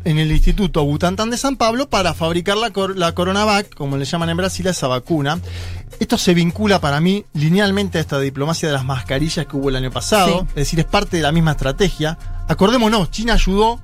en 0.05 0.17
el 0.17 0.31
Instituto 0.31 0.86
Butantan 0.86 1.29
de 1.29 1.38
San 1.38 1.58
Pablo 1.58 1.89
para 1.89 2.13
fabricar 2.13 2.55
la, 2.55 2.72
cor- 2.72 2.98
la 2.98 3.13
Coronavac, 3.13 3.75
como 3.75 3.98
le 3.98 4.05
llaman 4.05 4.29
en 4.29 4.38
Brasil, 4.38 4.65
a 4.67 4.72
esa 4.72 4.88
vacuna. 4.88 5.39
Esto 6.00 6.17
se 6.17 6.34
vincula 6.34 6.79
para 6.79 7.01
mí 7.01 7.25
linealmente 7.34 7.98
a 7.98 8.01
esta 8.01 8.17
diplomacia 8.22 8.69
de 8.69 8.74
las 8.74 8.86
mascarillas 8.86 9.46
que 9.46 9.58
hubo 9.58 9.67
el 9.67 9.75
año 9.75 9.91
pasado. 9.91 10.39
Sí. 10.39 10.46
Es 10.51 10.55
decir, 10.55 10.79
es 10.79 10.86
parte 10.86 11.17
de 11.17 11.24
la 11.24 11.34
misma 11.34 11.51
estrategia. 11.51 12.17
Acordémonos, 12.48 13.12
China 13.12 13.34
ayudó, 13.34 13.81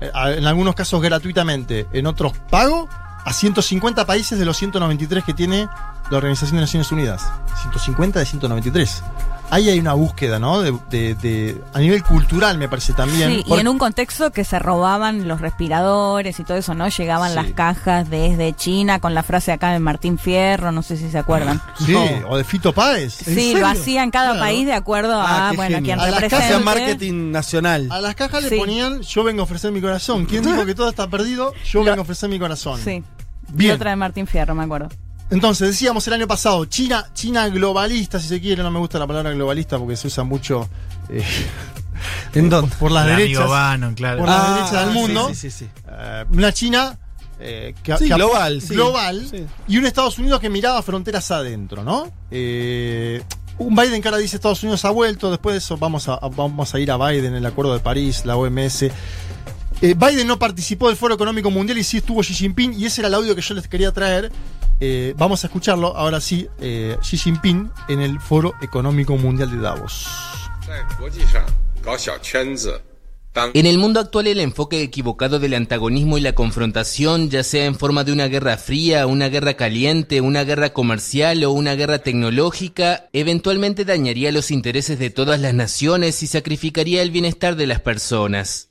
en 0.00 0.46
algunos 0.46 0.74
casos 0.74 1.00
gratuitamente, 1.02 1.86
en 1.92 2.06
otros 2.06 2.32
pago, 2.50 2.88
a 3.24 3.32
150 3.32 4.06
países 4.06 4.38
de 4.38 4.44
los 4.44 4.56
193 4.56 5.24
que 5.24 5.34
tiene 5.34 5.68
la 6.10 6.16
Organización 6.16 6.56
de 6.56 6.62
Naciones 6.62 6.90
Unidas. 6.92 7.30
150 7.62 8.18
de 8.20 8.26
193. 8.26 9.02
Ahí 9.50 9.68
hay 9.70 9.78
una 9.78 9.94
búsqueda, 9.94 10.38
¿no? 10.38 10.60
De, 10.60 10.72
de- 10.90 11.14
de- 11.14 11.60
a 11.72 11.78
nivel 11.78 12.02
cultural, 12.04 12.58
me 12.58 12.68
parece 12.68 12.92
también. 12.92 13.30
Sí, 13.30 13.44
y 13.46 13.54
en 13.54 13.66
un 13.68 13.78
contexto 13.78 14.30
que 14.30 14.44
se 14.44 14.58
robaban 14.58 15.26
los 15.26 15.40
respiradores 15.40 16.38
y 16.38 16.44
todo 16.44 16.58
eso, 16.58 16.74
¿no? 16.74 16.86
Llegaban 16.88 17.30
Sí. 17.30 17.34
las 17.36 17.46
cajas 17.52 18.10
desde 18.10 18.52
China 18.54 18.98
con 19.00 19.14
la 19.14 19.22
frase 19.22 19.52
acá 19.52 19.72
de 19.72 19.78
Martín 19.78 20.18
Fierro, 20.18 20.70
no 20.72 20.82
sé 20.82 20.96
si 20.98 21.10
se 21.10 21.18
acuerdan. 21.18 21.60
Sí, 21.78 21.92
No. 21.92 22.28
o 22.28 22.36
de 22.36 22.44
Fito 22.44 22.72
Páez. 22.74 23.26
¿En 23.26 23.34
Sí, 23.34 23.40
serio? 23.52 23.60
lo 23.60 23.66
hacían 23.68 24.10
cada 24.10 24.32
Claro. 24.32 24.40
país 24.40 24.66
de 24.66 24.74
acuerdo 24.74 25.18
Ah, 25.20 25.48
a, 25.48 25.52
bueno, 25.52 25.78
quien 25.82 25.98
A 25.98 26.06
las 26.10 26.20
represente. 26.20 26.64
marketing 26.64 27.30
nacional. 27.32 27.88
A 27.90 28.00
las 28.00 28.14
cajas 28.14 28.42
le 28.42 28.56
ponían 28.56 29.00
yo 29.00 29.24
vengo 29.24 29.40
a 29.40 29.44
ofrecer 29.44 29.72
mi 29.72 29.80
corazón. 29.80 30.26
¿Quién 30.26 30.44
dijo 30.44 30.66
que 30.66 30.74
todo 30.74 30.90
está 30.90 31.08
perdido? 31.08 31.54
Yo 31.64 31.80
Lo- 31.80 31.86
vengo 31.86 32.00
a 32.00 32.02
ofrecer 32.02 32.28
mi 32.28 32.38
corazón. 32.38 32.80
Sí. 32.84 32.90
Y 33.50 33.52
Bien. 33.52 33.74
otra 33.76 33.90
de 33.90 33.96
Martín 33.96 34.26
Fierro, 34.26 34.54
me 34.54 34.64
acuerdo. 34.64 34.88
Entonces, 35.30 35.68
decíamos 35.68 36.06
el 36.06 36.14
año 36.14 36.26
pasado, 36.26 36.64
China, 36.64 37.06
China 37.14 37.48
globalista, 37.48 38.18
si 38.18 38.28
se 38.28 38.40
quiere, 38.40 38.62
no 38.62 38.70
me 38.70 38.78
gusta 38.78 38.98
la 38.98 39.06
palabra 39.06 39.30
globalista 39.32 39.78
porque 39.78 39.94
se 39.96 40.06
usa 40.06 40.24
mucho 40.24 40.68
eh, 41.10 41.22
¿En 42.34 42.48
dónde? 42.48 42.74
por 42.78 42.90
las 42.90 43.06
El 43.08 43.16
derechas. 43.16 43.48
Bannon, 43.48 43.94
claro. 43.94 44.18
Por 44.20 44.28
la 44.28 44.54
derecha 44.54 44.80
del 44.86 44.92
sí, 44.92 44.98
mundo. 44.98 45.28
Sí, 45.28 45.34
sí, 45.34 45.50
sí. 45.50 45.68
Eh, 45.90 46.24
una 46.30 46.52
China 46.52 46.98
eh, 47.40 47.74
que, 47.82 47.96
Sí, 47.98 48.08
que- 48.08 48.14
global, 48.14 48.60
sí. 48.62 48.74
global, 48.74 49.26
Sí. 49.30 49.44
y 49.68 49.76
un 49.78 49.86
Estados 49.86 50.18
Unidos 50.18 50.40
que 50.40 50.48
miraba 50.50 50.80
fronteras 50.82 51.30
adentro, 51.30 51.84
¿no? 51.84 52.10
Eh, 52.30 53.22
un 53.58 53.74
Biden 53.74 54.00
que 54.00 54.08
ahora 54.08 54.18
dice 54.18 54.36
Estados 54.36 54.62
Unidos 54.62 54.84
ha 54.84 54.90
vuelto, 54.90 55.30
después 55.30 55.52
de 55.54 55.58
eso 55.58 55.76
vamos 55.76 56.08
a, 56.08 56.14
a- 56.14 56.28
vamos 56.28 56.74
a 56.74 56.78
ir 56.80 56.90
a 56.90 56.96
Biden, 56.96 57.34
el 57.34 57.44
Acuerdo 57.44 57.74
de 57.74 57.80
París, 57.80 58.24
la 58.24 58.36
OMS. 58.36 58.86
Eh, 59.80 59.94
Biden 59.94 60.26
no 60.26 60.40
participó 60.40 60.88
del 60.88 60.96
Foro 60.96 61.14
Económico 61.14 61.50
Mundial 61.50 61.78
y 61.78 61.84
sí 61.84 61.98
estuvo 61.98 62.20
Xi 62.20 62.34
Jinping, 62.34 62.74
y 62.74 62.86
ese 62.86 63.00
era 63.00 63.08
el 63.08 63.14
audio 63.14 63.36
que 63.36 63.42
yo 63.42 63.54
les 63.54 63.68
quería 63.68 63.92
traer. 63.92 64.32
Eh, 64.80 65.14
vamos 65.16 65.44
a 65.44 65.46
escucharlo 65.46 65.96
ahora 65.96 66.20
sí, 66.20 66.48
eh, 66.60 66.96
Xi 67.00 67.16
Jinping 67.16 67.70
en 67.88 68.00
el 68.00 68.18
Foro 68.20 68.54
Económico 68.60 69.16
Mundial 69.16 69.50
de 69.52 69.58
Davos. 69.58 70.08
En 73.54 73.66
el 73.66 73.78
mundo 73.78 74.00
actual 74.00 74.26
el 74.26 74.40
enfoque 74.40 74.82
equivocado 74.82 75.38
del 75.38 75.54
antagonismo 75.54 76.18
y 76.18 76.22
la 76.22 76.32
confrontación, 76.32 77.30
ya 77.30 77.44
sea 77.44 77.66
en 77.66 77.76
forma 77.76 78.02
de 78.02 78.10
una 78.10 78.26
guerra 78.26 78.56
fría, 78.56 79.06
una 79.06 79.28
guerra 79.28 79.54
caliente, 79.54 80.20
una 80.20 80.42
guerra 80.42 80.72
comercial 80.72 81.44
o 81.44 81.52
una 81.52 81.76
guerra 81.76 82.00
tecnológica, 82.00 83.08
eventualmente 83.12 83.84
dañaría 83.84 84.32
los 84.32 84.50
intereses 84.50 84.98
de 84.98 85.10
todas 85.10 85.38
las 85.38 85.54
naciones 85.54 86.20
y 86.24 86.26
sacrificaría 86.26 87.00
el 87.00 87.12
bienestar 87.12 87.54
de 87.54 87.68
las 87.68 87.80
personas. 87.80 88.67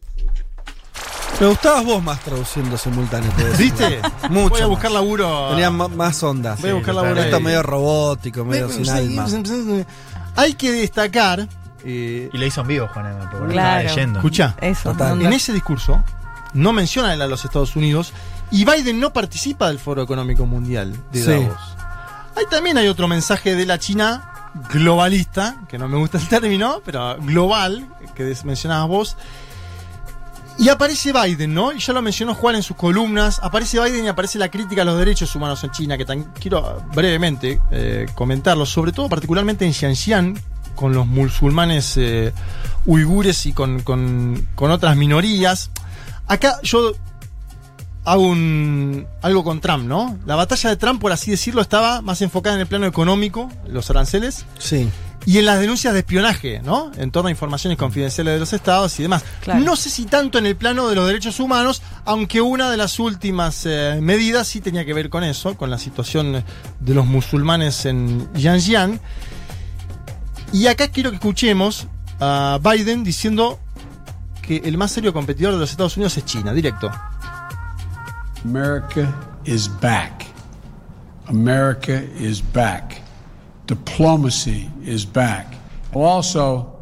Me 1.40 1.46
gustabas 1.48 1.86
vos 1.86 2.02
más 2.04 2.20
traduciendo 2.22 2.78
simultáneo. 2.78 3.32
¿Viste? 3.58 4.02
Mucho. 4.30 4.50
Voy 4.50 4.62
a 4.62 4.66
buscar 4.66 4.92
laburo. 4.92 5.50
Tenía 5.52 5.70
más 5.70 6.24
onda. 6.24 6.56
Voy 6.60 6.72
a 6.72 6.74
buscar 6.74 6.96
laburo. 6.96 7.22
Esto 7.22 7.40
medio 7.40 7.62
robótico, 7.62 8.44
medio 8.44 8.70
sin 8.70 8.90
alma. 8.90 9.28
Hay 10.36 10.54
que 10.56 10.72
destacar. 10.72 11.48
eh, 11.84 12.30
Y 12.34 12.38
lo 12.38 12.46
hizo 12.46 12.62
en 12.62 12.68
vivo, 12.68 12.88
Juan, 12.92 13.06
Claro. 13.30 13.48
estaba 13.50 13.82
leyendo. 13.84 14.20
escucha, 14.20 14.56
en 14.62 15.34
ese 15.34 15.54
discurso 15.54 16.04
no 16.54 16.74
menciona 16.74 17.12
a 17.12 17.28
los 17.28 17.46
Estados 17.46 17.76
Unidos 17.76 18.14
y 18.50 18.66
Biden 18.66 19.00
no 19.00 19.14
participa 19.14 19.68
del 19.68 19.78
Foro 19.78 20.02
Económico 20.02 20.46
Mundial 20.48 20.96
de 21.12 21.22
Sí. 21.22 21.30
Davos. 21.30 21.58
Ahí 22.36 22.46
también 22.50 22.78
hay 22.80 22.88
otro 22.88 23.08
mensaje 23.08 23.56
de 23.56 23.66
la 23.68 23.78
China 23.78 24.32
globalista, 24.74 25.56
que 25.68 25.78
no 25.78 25.88
me 25.88 25.98
gusta 25.98 26.18
el 26.18 26.28
término, 26.28 26.82
pero 26.84 27.18
global, 27.20 27.88
que 28.16 28.36
mencionabas 28.44 28.88
vos. 28.88 29.18
Y 30.60 30.70
aparece 30.70 31.14
Biden, 31.14 31.54
¿no? 31.54 31.72
Y 31.72 31.80
ya 31.80 31.94
lo 31.94 32.02
mencionó 32.02 32.34
Juan 32.34 32.56
en 32.56 32.64
sus 32.64 32.76
columnas. 32.76 33.40
Aparece 33.44 33.80
Biden 33.80 34.06
y 34.06 34.08
aparece 34.08 34.40
la 34.40 34.50
crítica 34.50 34.82
a 34.82 34.86
los 34.86 34.98
derechos 34.98 35.36
humanos 35.36 35.64
en 35.64 35.72
China, 35.72 35.98
que 35.98 36.06
tan- 36.06 36.24
quiero 36.40 36.82
brevemente 36.96 37.62
eh, 37.72 38.08
comentarlo, 38.16 38.66
sobre 38.66 38.92
todo 38.92 39.08
particularmente 39.08 39.66
en 39.66 39.74
Xinjiang, 39.74 40.36
con 40.76 40.94
los 40.94 41.06
musulmanes 41.06 41.94
eh, 41.98 42.34
uigures 42.88 43.46
y 43.46 43.54
con, 43.54 43.82
con- 43.82 44.48
con 44.56 44.72
otras 44.72 44.96
minorías. 44.98 45.70
Acá 46.28 46.60
yo 46.64 46.94
hago 48.06 48.24
un, 48.28 49.06
algo 49.22 49.44
con 49.44 49.60
Trump, 49.62 49.86
¿no? 49.86 50.18
La 50.26 50.36
batalla 50.36 50.72
de 50.72 50.76
Trump, 50.78 51.00
por 51.00 51.12
así 51.12 51.30
decirlo, 51.30 51.62
estaba 51.62 52.02
más 52.02 52.22
enfocada 52.24 52.56
en 52.56 52.62
el 52.62 52.68
plano 52.68 52.88
económico, 52.88 53.52
los 53.68 53.90
aranceles, 53.92 54.46
Sí. 54.58 54.90
Y 55.28 55.40
en 55.40 55.46
las 55.46 55.60
denuncias 55.60 55.92
de 55.92 56.00
espionaje, 56.00 56.62
¿no? 56.64 56.90
En 56.96 57.12
torno 57.12 57.28
a 57.28 57.32
informaciones 57.32 57.78
confidenciales 57.78 58.36
de 58.36 58.40
los 58.40 58.54
estados 58.54 58.98
y 58.98 59.04
demás. 59.04 59.26
Claro. 59.42 59.60
No 59.60 59.76
sé 59.76 59.90
si 59.90 60.06
tanto 60.06 60.38
en 60.38 60.46
el 60.46 60.56
plano 60.56 60.88
de 60.88 60.96
los 60.96 61.06
derechos 61.06 61.42
humanos, 61.42 61.82
aunque 62.06 62.40
una 62.40 62.72
de 62.72 62.78
las 62.78 62.98
últimas 62.98 63.66
eh, 63.66 64.00
medidas 64.02 64.48
sí 64.48 64.62
tenía 64.62 64.86
que 64.86 64.94
ver 64.94 65.10
con 65.10 65.26
eso, 65.26 65.58
con 65.58 65.70
la 65.70 65.80
situación 65.80 66.46
de 66.80 66.94
los 66.94 67.06
musulmanes 67.06 67.86
en 67.86 68.30
Xinjiang. 68.36 69.02
Y 70.54 70.68
acá 70.68 70.88
quiero 70.88 71.10
que 71.10 71.18
escuchemos 71.18 71.88
a 72.22 72.58
Biden 72.64 73.04
diciendo 73.04 73.60
que 74.42 74.62
el 74.64 74.78
más 74.78 74.94
serio 74.94 75.12
competidor 75.12 75.56
de 75.56 75.60
los 75.60 75.70
Estados 75.70 75.98
Unidos 75.98 76.16
es 76.16 76.24
China, 76.24 76.54
directo. 76.54 76.90
America 78.46 79.14
is 79.44 79.70
back. 79.82 80.26
America 81.28 82.02
is 82.18 82.42
back. 82.54 83.07
Diplomacy 83.68 84.70
is 84.86 85.06
back. 85.06 85.54
We'll 85.94 86.06
also 86.06 86.74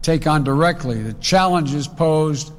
take 0.00 0.26
on 0.26 0.42
directly 0.42 1.02
the 1.02 1.12
challenges 1.20 1.86
posed 1.86 2.52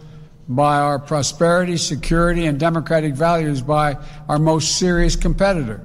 by 0.47 0.79
our 0.79 0.99
prosperity, 0.99 1.77
security, 1.77 2.45
and 2.45 2.59
democratic 2.59 3.15
values 3.15 3.61
by 3.63 3.97
our 4.29 4.37
most 4.37 4.77
serious 4.77 5.15
competitor, 5.15 5.81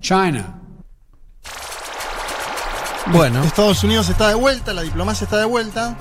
China. 0.00 0.60
Bueno. 3.10 3.42
Estados 3.42 3.82
Unidos 3.82 4.08
está 4.08 4.28
de 4.28 4.34
vuelta, 4.34 4.72
la 4.72 4.82
diplomacia 4.82 5.24
está 5.24 5.38
de 5.38 5.46
vuelta. 5.46 5.96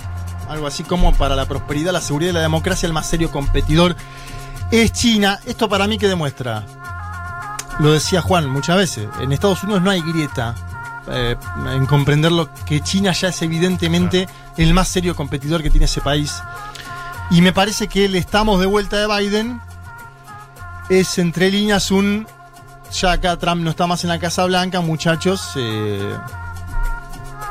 Algo 0.47 0.67
así 0.67 0.83
como 0.83 1.11
para 1.15 1.35
la 1.35 1.47
prosperidad, 1.47 1.91
la 1.91 2.01
seguridad 2.01 2.31
y 2.31 2.33
la 2.33 2.41
democracia, 2.41 2.85
el 2.85 2.93
más 2.93 3.07
serio 3.07 3.31
competidor 3.31 3.95
es 4.71 4.91
China. 4.91 5.39
Esto 5.47 5.67
para 5.67 5.87
mí 5.87 5.97
que 5.97 6.07
demuestra, 6.07 6.65
lo 7.79 7.91
decía 7.91 8.21
Juan 8.21 8.47
muchas 8.47 8.77
veces, 8.77 9.07
en 9.19 9.31
Estados 9.31 9.63
Unidos 9.63 9.81
no 9.81 9.89
hay 9.89 10.01
grieta 10.01 10.55
eh, 11.07 11.35
en 11.71 11.85
comprenderlo 11.85 12.49
que 12.65 12.81
China 12.81 13.11
ya 13.11 13.29
es 13.29 13.41
evidentemente 13.41 14.27
el 14.57 14.73
más 14.73 14.87
serio 14.87 15.15
competidor 15.15 15.63
que 15.63 15.69
tiene 15.69 15.85
ese 15.85 16.01
país. 16.01 16.33
Y 17.29 17.41
me 17.41 17.53
parece 17.53 17.87
que 17.87 18.05
el 18.05 18.15
estamos 18.15 18.59
de 18.59 18.65
vuelta 18.65 18.97
de 18.97 19.07
Biden 19.07 19.61
es 20.89 21.17
entre 21.17 21.49
líneas 21.49 21.91
un 21.91 22.27
ya 22.91 23.13
acá 23.13 23.37
Trump 23.37 23.61
no 23.61 23.69
está 23.69 23.87
más 23.87 24.03
en 24.03 24.09
la 24.09 24.19
Casa 24.19 24.45
Blanca, 24.45 24.81
muchachos. 24.81 25.51
eh, 25.55 26.17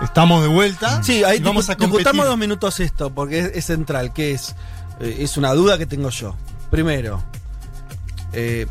estamos 0.03 0.43
de 0.43 0.49
vuelta. 0.49 1.03
Sí, 1.03 1.25
ahí 1.25 1.41
vamos 1.41 1.71
a 1.71 1.77
competir. 1.77 1.99
discutamos 1.99 2.27
dos 2.27 2.39
minutos 2.39 2.79
esto, 2.81 3.11
porque 3.11 3.39
es, 3.39 3.51
es 3.55 3.65
central, 3.65 4.13
que 4.13 4.33
es, 4.33 4.55
eh, 5.01 5.17
es 5.21 5.37
una 5.37 5.55
duda 5.55 5.79
que 5.79 5.87
tengo 5.87 6.11
yo. 6.11 6.37
Primero, 6.71 7.23
eh, 8.33 8.67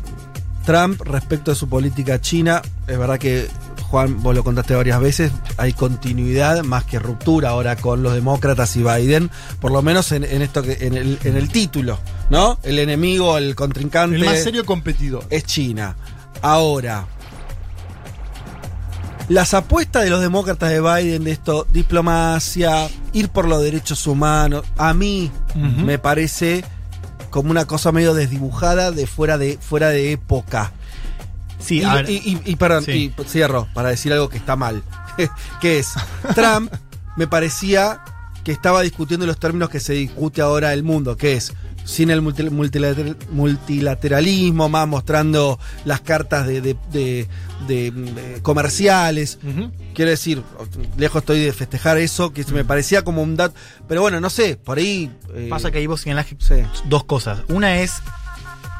Trump 0.64 1.00
respecto 1.02 1.50
a 1.50 1.54
su 1.54 1.68
política 1.68 2.20
china, 2.20 2.62
es 2.86 2.98
verdad 2.98 3.18
que 3.18 3.48
Juan, 3.90 4.22
vos 4.22 4.36
lo 4.36 4.44
contaste 4.44 4.76
varias 4.76 5.00
veces, 5.00 5.32
hay 5.56 5.72
continuidad 5.72 6.62
más 6.62 6.84
que 6.84 7.00
ruptura 7.00 7.48
ahora 7.50 7.74
con 7.74 8.04
los 8.04 8.14
demócratas 8.14 8.76
y 8.76 8.84
Biden, 8.84 9.30
por 9.60 9.72
lo 9.72 9.82
menos 9.82 10.12
en, 10.12 10.22
en 10.22 10.42
esto 10.42 10.62
que, 10.62 10.78
en 10.80 10.94
el, 10.94 11.18
en 11.24 11.36
el 11.36 11.48
título, 11.48 11.98
¿no? 12.30 12.58
El 12.62 12.78
enemigo, 12.78 13.36
el 13.36 13.56
contrincante 13.56 14.14
El 14.14 14.24
más 14.24 14.44
serio 14.44 14.64
competidor. 14.64 15.24
es 15.28 15.42
China. 15.44 15.96
Ahora, 16.40 17.06
las 19.28 19.54
apuestas 19.54 20.04
de 20.04 20.10
los 20.10 20.20
demócratas 20.20 20.70
de 20.70 20.80
Biden 20.80 21.24
de 21.24 21.32
esto, 21.32 21.66
diplomacia, 21.72 22.88
ir 23.12 23.28
por 23.30 23.48
los 23.48 23.60
derechos 23.60 24.06
humanos, 24.06 24.64
a 24.76 24.94
mí 24.94 25.32
me 25.54 25.98
parece 25.98 26.64
como 27.30 27.50
una 27.50 27.64
cosa 27.64 27.90
medio 27.90 28.14
desdibujada 28.14 28.92
de 28.92 29.08
fuera 29.08 29.36
de, 29.36 29.58
fuera 29.60 29.88
de 29.88 30.12
época. 30.12 30.72
Sí, 31.60 31.78
y, 31.80 31.84
a 31.84 31.94
ver, 31.94 32.10
y- 32.10 32.16
y- 32.16 32.40
y, 32.52 32.56
perdón, 32.56 32.84
Sí. 32.84 33.12
y 33.18 33.24
cierro 33.24 33.68
para 33.74 33.90
decir 33.90 34.12
algo 34.12 34.28
que 34.28 34.38
está 34.38 34.56
mal. 34.56 34.82
que 35.60 35.78
es, 35.78 35.88
Trump 36.34 36.72
me 37.16 37.26
parecía 37.26 38.00
que 38.44 38.52
estaba 38.52 38.80
discutiendo 38.82 39.26
los 39.26 39.38
términos 39.38 39.68
que 39.68 39.80
se 39.80 39.92
discute 39.92 40.40
ahora 40.40 40.72
el 40.72 40.82
mundo, 40.82 41.16
que 41.16 41.34
es 41.34 41.52
sin 41.84 42.10
el 42.10 42.22
multi- 42.22 42.48
multilater- 42.50 43.16
multilateralismo, 43.30 44.68
más 44.68 44.86
mostrando 44.86 45.58
las 45.84 46.00
cartas 46.00 46.46
de, 46.46 46.60
de- 46.60 46.76
de- 46.92 47.28
de, 47.66 47.90
mm, 47.92 48.06
eh, 48.18 48.38
comerciales. 48.42 49.38
Quiero 49.94 50.10
decir, 50.10 50.42
lejos 50.96 51.20
estoy 51.22 51.40
de 51.40 51.52
festejar 51.52 51.98
eso, 51.98 52.32
que 52.32 52.44
me 52.52 52.64
parecía 52.64 53.02
como 53.02 53.22
un 53.22 53.36
dato. 53.36 53.54
Pero 53.88 54.00
bueno, 54.02 54.20
no 54.20 54.30
sé, 54.30 54.56
por 54.56 54.78
ahí. 54.78 55.10
eh, 55.34 55.46
pasa 55.50 55.70
que 55.70 55.78
ahí 55.78 55.86
vos 55.86 56.00
señalás 56.00 56.26
Sí. 56.38 56.54
dos 56.86 57.04
cosas. 57.04 57.40
Una 57.48 57.80
es 57.80 57.92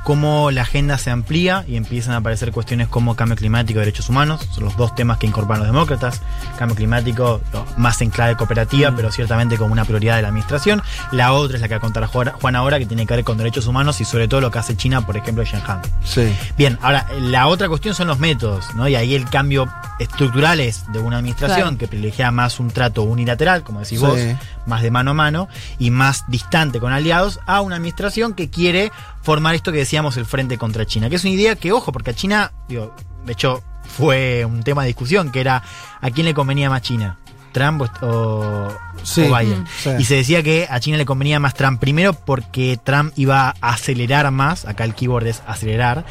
cómo 0.05 0.51
la 0.51 0.63
agenda 0.63 0.99
se 0.99 1.11
amplía 1.11 1.65
y 1.69 1.77
empiezan 1.77 2.15
a 2.15 2.19
aparecer 2.19 2.53
cuestiones 2.53 2.89
como 2.89 3.17
cambio 3.17 3.37
climático 3.37 3.79
y 3.79 3.81
derechos 3.81 4.09
humanos. 4.09 4.49
Son 4.53 4.65
los 4.65 4.77
dos 4.77 4.95
temas 4.95 5.19
que 5.19 5.27
incorporan 5.27 5.61
los 5.61 5.69
demócratas. 5.69 6.21
Cambio 6.59 6.77
climático 6.77 7.41
más 7.77 8.01
en 8.01 8.11
clave 8.11 8.37
cooperativa, 8.37 8.93
pero 8.95 9.13
ciertamente 9.13 9.57
como 9.59 9.73
una 9.73 9.85
prioridad 9.85 10.17
de 10.17 10.23
la 10.23 10.29
administración. 10.29 10.83
La 11.13 11.33
otra 11.33 11.57
es 11.57 11.61
la 11.61 11.69
que 11.69 11.75
va 11.75 11.79
a 11.79 11.81
contar 11.81 12.05
Juan 12.07 12.33
Juan 12.41 12.57
ahora, 12.57 12.79
que 12.79 12.87
tiene 12.87 13.07
que 13.07 13.15
ver 13.15 13.25
con 13.25 13.37
derechos 13.39 13.67
humanos 13.67 14.01
y 14.01 14.05
sobre 14.05 14.27
todo 14.29 14.41
lo 14.41 14.51
que 14.51 14.59
hace 14.59 14.77
China, 14.77 15.05
por 15.07 15.17
ejemplo, 15.17 15.43
en 15.43 15.49
Shanghai. 15.51 15.79
Sí. 16.05 16.33
Bien, 16.57 16.79
ahora, 16.83 17.07
la 17.21 17.47
otra 17.47 17.69
cuestión 17.69 17.95
son 17.95 18.09
los 18.09 18.19
métodos, 18.19 18.75
¿no? 18.75 18.89
Y 18.89 18.95
ahí 18.97 19.15
el 19.15 19.25
cambio 19.29 19.69
estructural 19.99 20.61
es 20.61 20.85
de 20.93 20.99
una 20.99 21.19
administración 21.19 21.61
Claro. 21.61 21.79
que 21.79 21.89
privilegia 21.89 22.31
más 22.31 22.59
un 22.61 22.71
trato 22.71 23.03
unilateral, 23.03 23.63
como 23.63 23.81
decís 23.81 23.99
Sí. 24.01 24.07
vos, 24.07 24.19
más 24.67 24.83
de 24.83 24.91
mano 24.91 25.13
a 25.13 25.15
mano 25.15 25.49
y 25.79 25.91
más 25.91 26.25
distante 26.29 26.81
con 26.81 26.93
aliados, 26.93 27.41
a 27.47 27.61
una 27.61 27.77
administración 27.77 28.35
que 28.35 28.51
quiere 28.51 28.93
formar 29.23 29.55
esto 29.55 29.73
que 29.73 29.79
decíamos 29.79 30.17
el 30.17 30.27
frente 30.27 30.59
contra 30.59 30.87
China, 30.87 31.09
que 31.09 31.17
es 31.17 31.25
una 31.25 31.33
idea 31.33 31.57
que, 31.57 31.73
ojo, 31.73 31.93
porque 31.93 32.11
a 32.11 32.15
China, 32.15 32.53
digo, 32.69 32.95
de 33.25 33.33
hecho, 33.33 33.63
fue 33.97 34.45
un 34.45 34.63
tema 34.63 34.83
de 34.83 34.89
discusión, 34.89 35.31
que 35.31 35.41
era 35.41 35.63
a 36.01 36.11
quién 36.11 36.27
le 36.27 36.35
convenía 36.35 36.71
más 36.71 36.83
China. 36.83 37.19
Trump 37.53 37.83
o, 38.03 38.69
Sí. 39.03 39.23
o 39.23 39.37
Biden. 39.37 39.63
Mm. 39.63 39.67
Sí. 39.83 39.91
Y 39.99 40.05
se 40.05 40.15
decía 40.15 40.43
que 40.43 40.69
a 40.71 40.79
China 40.79 40.97
le 40.99 41.05
convenía 41.05 41.41
más 41.41 41.55
Trump. 41.55 41.81
Primero 41.81 42.13
porque 42.13 42.79
Trump 42.83 43.13
iba 43.17 43.49
a 43.61 43.71
acelerar 43.73 44.31
más, 44.31 44.67
acá 44.67 44.85
el 44.85 44.95
keyword 44.95 45.27
es 45.27 45.43
acelerar, 45.49 46.05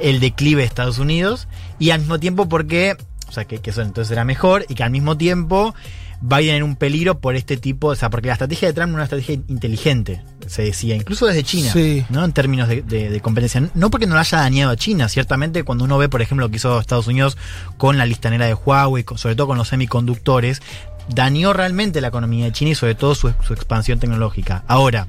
el 0.00 0.20
declive 0.20 0.62
de 0.62 0.66
Estados 0.68 0.98
Unidos. 0.98 1.48
Y 1.80 1.90
al 1.90 1.98
mismo 2.00 2.20
tiempo 2.20 2.48
porque, 2.48 2.96
o 3.28 3.32
sea, 3.32 3.44
que, 3.44 3.58
que 3.58 3.70
eso 3.70 3.82
entonces 3.82 4.12
era 4.12 4.24
mejor. 4.24 4.66
Y 4.68 4.74
que 4.76 4.84
al 4.84 4.90
mismo 4.90 5.16
tiempo 5.16 5.74
Biden 6.20 6.54
era 6.56 6.64
un 6.64 6.76
peligro 6.76 7.18
por 7.20 7.36
este 7.36 7.56
tipo, 7.56 7.88
o 7.88 7.94
sea, 7.94 8.10
porque 8.10 8.28
la 8.28 8.34
estrategia 8.34 8.68
de 8.68 8.74
Trump 8.74 8.88
era 8.90 8.94
una 8.94 9.04
estrategia 9.04 9.34
inteligente, 9.48 10.22
se 10.46 10.62
decía, 10.62 10.94
incluso 10.94 11.26
desde 11.26 11.42
China, 11.42 11.70
Sí. 11.72 12.04
¿no? 12.10 12.24
En 12.24 12.32
términos 12.32 12.68
de, 12.68 12.82
de- 12.82 13.10
de 13.10 13.20
competencia. 13.20 13.68
No 13.74 13.90
porque 13.90 14.06
no 14.06 14.14
lo 14.14 14.20
haya 14.20 14.38
dañado 14.38 14.72
a 14.72 14.76
China, 14.76 15.08
ciertamente 15.08 15.62
cuando 15.64 15.84
uno 15.84 15.98
ve, 15.98 16.08
por 16.08 16.22
ejemplo, 16.22 16.46
lo 16.46 16.50
que 16.50 16.56
hizo 16.56 16.78
Estados 16.80 17.06
Unidos 17.06 17.36
con 17.76 17.98
la 17.98 18.06
listanera 18.06 18.46
de 18.46 18.54
Huawei, 18.54 19.04
con- 19.04 19.18
sobre 19.18 19.36
todo 19.36 19.46
con 19.48 19.58
los 19.58 19.68
semiconductores, 19.68 20.62
dañó 21.08 21.52
realmente 21.52 22.00
la 22.00 22.08
economía 22.08 22.46
de 22.46 22.52
China 22.52 22.70
y 22.70 22.74
sobre 22.74 22.94
todo 22.94 23.14
su, 23.14 23.32
su 23.46 23.52
expansión 23.52 23.98
tecnológica. 23.98 24.64
Ahora, 24.66 25.08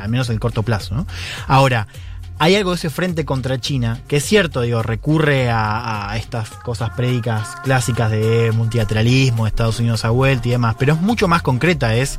al 0.00 0.08
menos 0.08 0.28
en 0.28 0.34
el 0.34 0.40
corto 0.40 0.62
plazo, 0.62 0.94
¿no? 0.94 1.06
Ahora, 1.48 1.88
hay 2.44 2.56
algo 2.56 2.70
de 2.70 2.76
ese 2.76 2.90
frente 2.90 3.24
contra 3.24 3.60
China, 3.60 4.00
que 4.08 4.16
es 4.16 4.24
cierto, 4.24 4.62
digo, 4.62 4.82
recurre 4.82 5.48
a, 5.48 6.10
a 6.10 6.16
estas 6.16 6.50
cosas 6.50 6.90
prédicas 6.90 7.50
clásicas 7.62 8.10
de 8.10 8.50
multilateralismo, 8.52 9.46
Estados 9.46 9.78
Unidos 9.78 10.04
a 10.04 10.10
vuelta 10.10 10.48
y 10.48 10.50
demás, 10.50 10.74
pero 10.76 10.94
es 10.94 11.00
mucho 11.00 11.28
más 11.28 11.42
concreta, 11.42 11.94
es 11.94 12.18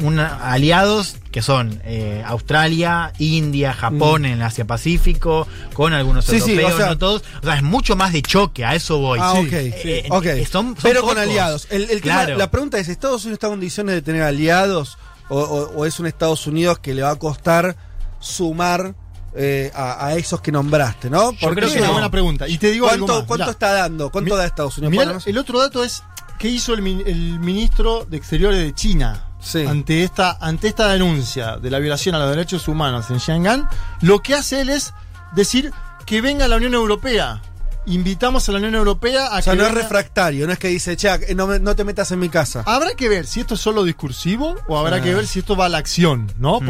una, 0.00 0.50
aliados 0.50 1.16
que 1.30 1.42
son 1.42 1.80
eh, 1.84 2.24
Australia, 2.26 3.12
India, 3.18 3.72
Japón 3.72 4.24
en 4.24 4.32
el 4.32 4.42
Asia 4.42 4.64
Pacífico, 4.64 5.46
con 5.74 5.92
algunos 5.92 6.26
Mm. 6.26 6.30
Sí, 6.32 6.40
sí, 6.40 6.50
europeos, 6.54 6.72
o 6.74 6.76
sea- 6.78 6.86
no 6.88 6.98
todos. 6.98 7.22
O 7.40 7.44
sea, 7.46 7.54
es 7.54 7.62
mucho 7.62 7.94
más 7.94 8.12
de 8.12 8.22
choque, 8.22 8.64
a 8.64 8.74
eso 8.74 8.98
voy. 8.98 9.20
Ah, 9.22 9.34
Sí. 9.36 9.46
ok. 9.46 9.52
Eh, 9.52 10.08
eh, 10.08 10.46
son- 10.50 10.74
son 10.74 10.76
Pero 10.82 11.02
con 11.02 11.18
aliados. 11.18 11.68
El, 11.70 11.82
el 11.82 12.00
tema- 12.00 12.24
Claro. 12.24 12.36
la 12.36 12.50
pregunta 12.50 12.78
es: 12.78 12.88
¿Estados 12.88 13.22
Unidos 13.24 13.36
está 13.36 13.46
en 13.46 13.52
condiciones 13.52 13.94
de 13.94 14.02
tener 14.02 14.22
aliados? 14.22 14.98
O, 15.28 15.38
o- 15.38 15.70
o 15.76 15.86
es 15.86 16.00
un 16.00 16.06
Estados 16.06 16.48
Unidos 16.48 16.80
que 16.80 16.94
le 16.94 17.02
va 17.02 17.10
a 17.10 17.16
costar 17.16 17.76
sumar 18.18 18.94
eh, 19.34 19.70
a, 19.74 20.06
a 20.06 20.14
esos 20.14 20.40
que 20.40 20.52
nombraste, 20.52 21.08
¿no? 21.10 21.32
Yo 21.32 21.38
Porque 21.40 21.56
creo 21.60 21.68
que 21.70 21.74
es 21.76 21.80
una 21.82 21.90
buena 21.92 22.10
pregunta. 22.10 22.46
Y 22.48 22.58
te 22.58 22.70
digo 22.70 22.88
algo 22.88 23.06
¿Cuánto, 23.06 23.20
más. 23.20 23.26
cuánto 23.28 23.44
Mirá. 23.44 23.50
está 23.52 23.72
dando? 23.72 24.10
¿Cuánto 24.10 24.34
Mi- 24.34 24.38
da 24.40 24.46
Estados 24.46 24.78
Unidos? 24.78 24.90
Mirá, 25.06 25.18
el 25.24 25.38
otro 25.38 25.58
dato 25.60 25.82
es 25.84 26.02
qué 26.38 26.48
hizo 26.48 26.74
el, 26.74 26.82
min- 26.82 27.02
el 27.06 27.38
ministro 27.40 28.04
de 28.04 28.16
Exteriores 28.16 28.58
de 28.60 28.74
China 28.74 29.26
Sí. 29.40 29.64
ante 29.66 30.04
esta 30.04 30.36
ante 30.40 30.68
esta 30.68 30.86
denuncia 30.88 31.56
de 31.56 31.68
la 31.68 31.80
violación 31.80 32.14
a 32.14 32.18
los 32.20 32.30
derechos 32.30 32.68
humanos 32.68 33.10
en 33.10 33.18
Shanghái. 33.18 33.64
Lo 34.02 34.20
que 34.22 34.34
hace 34.34 34.60
él 34.60 34.70
es 34.70 34.92
decir 35.34 35.72
que 36.06 36.20
venga 36.20 36.46
la 36.46 36.56
Unión 36.56 36.74
Europea. 36.74 37.42
Invitamos 37.86 38.48
a 38.48 38.52
la 38.52 38.58
Unión 38.58 38.76
Europea 38.76 39.26
a 39.26 39.38
O 39.38 39.42
sea, 39.42 39.54
que 39.54 39.58
no 39.58 39.66
es 39.66 39.74
refractario, 39.74 40.46
no 40.46 40.52
es 40.52 40.58
que 40.60 40.68
dice, 40.68 40.96
che, 40.96 41.08
eh, 41.12 41.34
no, 41.34 41.74
te 41.74 41.82
metas 41.82 42.12
en 42.12 42.20
mi 42.20 42.28
casa. 42.28 42.62
Habrá 42.64 42.94
que 42.94 43.08
ver 43.08 43.26
si 43.26 43.40
esto 43.40 43.54
es 43.54 43.60
solo 43.60 43.82
discursivo 43.82 44.54
o 44.68 44.78
habrá 44.78 45.02
que 45.02 45.12
ver 45.12 45.26
si 45.26 45.40
esto 45.40 45.56
va 45.56 45.66
a 45.66 45.68
la 45.68 45.78
acción, 45.78 46.32
¿no? 46.38 46.60
Mm. 46.60 46.68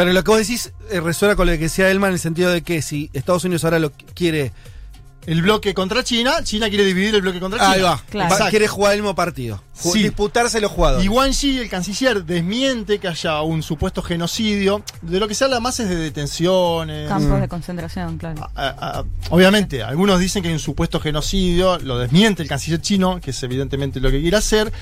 Pero 0.00 0.14
lo 0.14 0.24
que 0.24 0.30
vos 0.30 0.38
decís 0.38 0.72
eh, 0.90 0.98
resuena 1.00 1.36
con 1.36 1.46
lo 1.46 1.52
que 1.52 1.58
decía 1.58 1.90
Elman 1.90 2.08
en 2.08 2.14
el 2.14 2.20
sentido 2.20 2.50
de 2.50 2.62
que 2.62 2.80
si 2.80 3.10
Estados 3.12 3.44
Unidos 3.44 3.64
ahora 3.64 3.78
lo 3.78 3.92
quiere. 4.14 4.50
el 5.26 5.42
bloque 5.42 5.74
contra 5.74 6.02
China, 6.02 6.42
China 6.42 6.70
quiere 6.70 6.82
dividir 6.86 7.14
el 7.14 7.20
bloque 7.20 7.38
contra 7.38 7.58
China. 7.60 7.70
Ahí 7.72 7.82
va. 7.82 8.02
Claro. 8.08 8.34
va- 8.40 8.48
quiere 8.48 8.66
jugar 8.66 8.94
el 8.94 9.00
mismo 9.02 9.14
partido. 9.14 9.62
Ju- 9.78 9.92
Sí. 9.92 10.02
Disputarse 10.04 10.58
los 10.62 10.72
jugadores. 10.72 11.04
Y 11.04 11.08
Wang 11.08 11.32
Yi, 11.32 11.58
el 11.58 11.68
canciller, 11.68 12.24
desmiente 12.24 12.98
que 12.98 13.08
haya 13.08 13.42
un 13.42 13.62
supuesto 13.62 14.00
genocidio. 14.02 14.82
De 15.02 15.20
lo 15.20 15.28
que 15.28 15.34
se 15.34 15.44
habla 15.44 15.60
más 15.60 15.78
es 15.80 15.90
de 15.90 15.96
detenciones. 15.96 17.06
Campos 17.06 17.36
Mm. 17.38 17.40
de 17.42 17.48
concentración, 17.48 18.16
claro. 18.16 18.50
A- 18.54 18.68
a- 19.00 19.04
obviamente, 19.28 19.82
algunos 19.82 20.18
dicen 20.18 20.40
que 20.42 20.48
hay 20.48 20.54
un 20.54 20.60
supuesto 20.60 20.98
genocidio, 21.00 21.78
lo 21.80 21.98
desmiente 21.98 22.42
el 22.42 22.48
canciller 22.48 22.80
chino, 22.80 23.20
que 23.20 23.32
es 23.32 23.42
evidentemente 23.42 24.00
lo 24.00 24.10
que 24.10 24.22
quiere 24.22 24.38
hacer. 24.38 24.72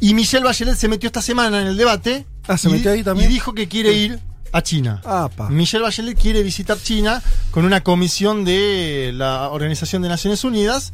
Y 0.00 0.14
Michelle 0.14 0.44
Bachelet 0.44 0.74
se 0.76 0.88
metió 0.88 1.06
esta 1.06 1.22
semana 1.22 1.60
en 1.62 1.68
el 1.68 1.76
debate. 1.76 2.26
Ah, 2.48 2.58
¿se 2.58 2.68
y- 2.68 2.72
metió 2.72 2.90
ahí 2.90 3.04
también? 3.04 3.30
Y 3.30 3.34
dijo 3.34 3.54
que 3.54 3.68
quiere 3.68 3.92
ir 3.92 4.18
a 4.56 4.62
China. 4.62 5.00
Apa. 5.04 5.48
Michelle 5.50 5.82
Bachelet 5.82 6.18
quiere 6.18 6.42
visitar 6.42 6.78
China 6.78 7.22
con 7.50 7.64
una 7.64 7.82
comisión 7.82 8.44
de 8.44 9.12
la 9.14 9.50
Organización 9.50 10.02
de 10.02 10.08
Naciones 10.08 10.44
Unidas. 10.44 10.92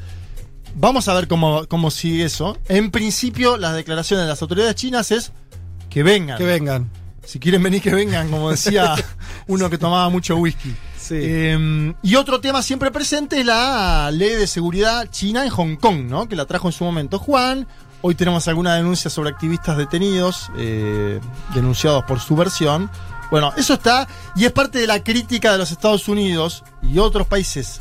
Vamos 0.74 1.08
a 1.08 1.14
ver 1.14 1.28
cómo, 1.28 1.66
cómo 1.68 1.90
sigue 1.90 2.24
eso. 2.24 2.58
En 2.68 2.90
principio, 2.90 3.56
las 3.56 3.74
declaraciones 3.74 4.24
de 4.24 4.30
las 4.30 4.42
autoridades 4.42 4.74
chinas 4.74 5.10
es 5.10 5.32
que 5.90 6.02
vengan. 6.02 6.38
Que 6.38 6.44
vengan. 6.44 6.90
Si 7.24 7.38
quieren 7.38 7.62
venir, 7.62 7.80
que 7.80 7.94
vengan, 7.94 8.28
como 8.30 8.50
decía 8.50 8.96
uno 9.46 9.70
que 9.70 9.78
tomaba 9.78 10.08
mucho 10.08 10.36
whisky. 10.36 10.74
Sí. 10.98 11.14
Eh, 11.18 11.94
y 12.02 12.14
otro 12.16 12.40
tema 12.40 12.62
siempre 12.62 12.90
presente 12.90 13.40
es 13.40 13.46
la 13.46 14.10
ley 14.10 14.30
de 14.30 14.46
seguridad 14.46 15.08
china 15.10 15.44
en 15.44 15.50
Hong 15.50 15.76
Kong, 15.76 16.06
¿no? 16.08 16.28
Que 16.28 16.34
la 16.34 16.46
trajo 16.46 16.68
en 16.68 16.72
su 16.72 16.84
momento 16.84 17.18
Juan. 17.18 17.68
Hoy 18.04 18.16
tenemos 18.16 18.48
alguna 18.48 18.74
denuncia 18.74 19.08
sobre 19.08 19.30
activistas 19.30 19.76
detenidos, 19.76 20.50
eh, 20.56 21.20
denunciados 21.54 22.02
por 22.02 22.18
subversión. 22.18 22.90
Bueno, 23.32 23.50
eso 23.56 23.72
está 23.72 24.06
y 24.36 24.44
es 24.44 24.52
parte 24.52 24.78
de 24.78 24.86
la 24.86 25.02
crítica 25.02 25.52
de 25.52 25.56
los 25.56 25.72
Estados 25.72 26.06
Unidos 26.06 26.64
y 26.82 26.98
otros 26.98 27.26
países 27.26 27.80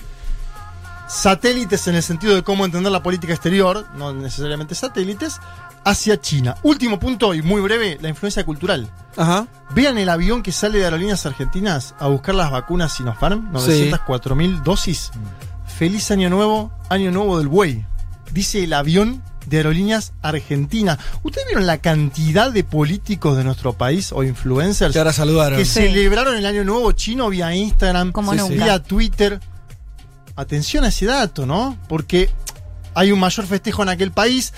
satélites 1.10 1.88
en 1.88 1.96
el 1.96 2.04
sentido 2.04 2.36
de 2.36 2.42
cómo 2.42 2.64
entender 2.64 2.90
la 2.90 3.04
política 3.04 3.34
exterior, 3.34 3.86
no 3.96 4.14
necesariamente 4.14 4.76
satélites, 4.76 5.42
hacia 5.84 6.22
China. 6.22 6.56
Último 6.64 7.00
punto 7.00 7.34
y 7.34 7.42
muy 7.42 7.60
breve, 7.60 7.98
la 8.00 8.08
influencia 8.08 8.46
cultural. 8.46 8.90
Ajá. 9.18 9.46
Vean 9.72 9.98
el 9.98 10.08
avión 10.08 10.42
que 10.42 10.54
sale 10.54 10.80
de 10.80 10.86
Aerolíneas 10.86 11.26
Argentinas 11.26 11.96
a 12.00 12.08
buscar 12.08 12.34
las 12.34 12.50
vacunas 12.50 12.94
Sinopharm, 12.94 13.52
904 13.52 14.36
mil 14.38 14.64
dosis. 14.64 15.12
Feliz 15.66 16.12
año 16.12 16.30
nuevo, 16.30 16.72
año 16.88 17.12
nuevo 17.12 17.38
del 17.40 17.50
buey. 17.50 17.86
Dice 18.32 18.64
el 18.64 18.72
avión 18.72 19.22
de 19.48 19.58
Aerolíneas 19.58 20.14
Argentina. 20.22 20.98
¿Ustedes 21.24 21.48
vieron 21.48 21.66
la 21.66 21.80
cantidad 21.80 22.52
de 22.52 22.64
políticos 22.64 23.38
de 23.38 23.44
nuestro 23.44 23.74
país 23.74 24.12
o 24.12 24.24
influencers 24.24 24.94
Que 24.94 25.00
ahora 25.00 25.14
saludaron. 25.14 25.58
que 25.58 25.66
Sí. 25.66 25.72
celebraron 25.74 26.38
el 26.38 26.46
año 26.46 26.64
nuevo 26.64 26.92
chino 26.92 27.30
vía 27.30 27.54
Instagram, 27.56 28.12
Como 28.12 28.32
Sí, 28.34 28.38
nunca. 28.38 28.54
sí. 28.54 28.60
vía 28.64 28.84
Twitter? 28.84 29.40
Atención 30.36 30.84
a 30.86 30.88
ese 30.90 31.06
dato, 31.06 31.46
¿no? 31.46 31.78
Porque 31.90 32.30
hay 32.94 33.12
un 33.12 33.20
mayor 33.20 33.46
festejo 33.46 33.84
en 33.84 33.90
aquel 33.90 34.12
país. 34.12 34.54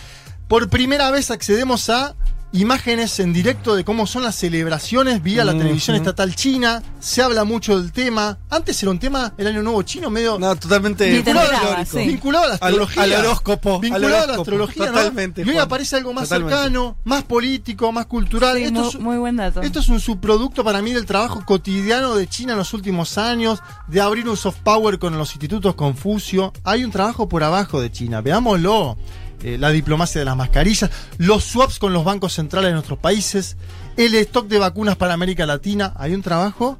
Por 0.47 0.69
primera 0.69 1.09
vez 1.11 1.31
accedemos 1.31 1.89
a 1.89 2.15
imágenes 2.53 3.19
en 3.19 3.33
directo 3.33 3.75
de 3.75 3.83
cómo 3.83 4.05
son 4.07 4.23
las 4.23 4.35
celebraciones 4.35 5.21
vía 5.23 5.43
la 5.43 5.57
televisión 5.57 5.95
estatal 5.95 6.35
china. 6.35 6.81
Se 6.99 7.21
habla 7.21 7.43
mucho 7.43 7.81
del 7.81 7.91
tema. 7.91 8.37
Antes 8.49 8.81
era 8.83 8.91
un 8.91 8.99
tema, 8.99 9.33
el 9.37 9.47
año 9.47 9.63
nuevo 9.63 9.81
chino, 9.81 10.09
medio 10.09 10.37
No, 10.39 10.55
totalmente 10.55 11.09
vinculado, 11.11 11.85
sí. 11.85 11.97
vinculado 12.07 12.45
a 12.45 12.47
la 12.49 12.53
Al- 12.55 12.61
astrología. 12.61 13.03
al 13.03 13.13
horóscopo, 13.25 13.79
Vinculado 13.79 14.15
al 14.17 14.23
a 14.23 14.27
la 14.33 14.37
astrología, 14.37 14.85
¿no? 14.85 14.91
totalmente, 14.93 15.41
Y 15.45 15.49
hoy 15.49 15.57
aparece 15.57 15.95
algo 15.97 16.13
más 16.13 16.25
totalmente. 16.25 16.55
cercano, 16.55 16.95
más 17.03 17.23
político, 17.23 17.91
más 17.91 18.05
cultural. 18.05 18.55
Sí, 18.57 18.63
Esto 18.65 18.79
muy, 18.79 18.87
es- 18.89 18.99
muy 18.99 19.17
buen 19.17 19.35
dato. 19.35 19.61
esto 19.61 19.79
es 19.79 19.89
un 19.89 19.99
subproducto 19.99 20.63
para 20.63 20.81
mí 20.81 20.93
del 20.93 21.05
trabajo 21.05 21.43
cotidiano 21.45 22.15
de 22.15 22.27
China 22.27 22.53
en 22.53 22.59
los 22.59 22.73
últimos 22.73 23.17
años, 23.17 23.59
de 23.87 23.99
abrir 23.99 24.29
un 24.29 24.37
soft 24.37 24.59
power 24.63 24.99
con 24.99 25.17
los 25.17 25.31
institutos 25.33 25.73
Confucio. 25.75 26.53
Hay 26.63 26.83
un 26.83 26.91
trabajo 26.91 27.27
por 27.27 27.43
abajo 27.43 27.81
de 27.81 27.91
China, 27.91 28.21
veámoslo. 28.21 28.97
Eh, 29.43 29.57
la 29.57 29.71
diplomacia 29.71 30.19
de 30.19 30.25
las 30.25 30.37
mascarillas, 30.37 30.89
los 31.17 31.43
swaps 31.43 31.77
con 31.77 31.91
los 31.91 32.05
bancos 32.05 32.33
centrales 32.33 32.69
de 32.69 32.73
nuestros 32.73 32.99
países, 32.99 33.57
el 33.97 34.15
stock 34.15 34.47
de 34.47 34.57
vacunas 34.57 34.95
para 34.95 35.13
América 35.13 35.45
Latina. 35.45 35.93
Hay 35.97 36.13
un 36.13 36.21
trabajo 36.21 36.79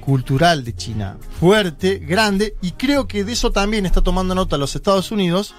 cultural 0.00 0.64
de 0.64 0.74
China 0.74 1.18
fuerte, 1.38 1.98
grande, 1.98 2.56
y 2.60 2.72
creo 2.72 3.06
que 3.06 3.22
de 3.22 3.32
eso 3.32 3.52
también 3.52 3.86
está 3.86 4.02
tomando 4.02 4.34
nota 4.34 4.58
los 4.58 4.74
Estados 4.74 5.12
Unidos. 5.12 5.54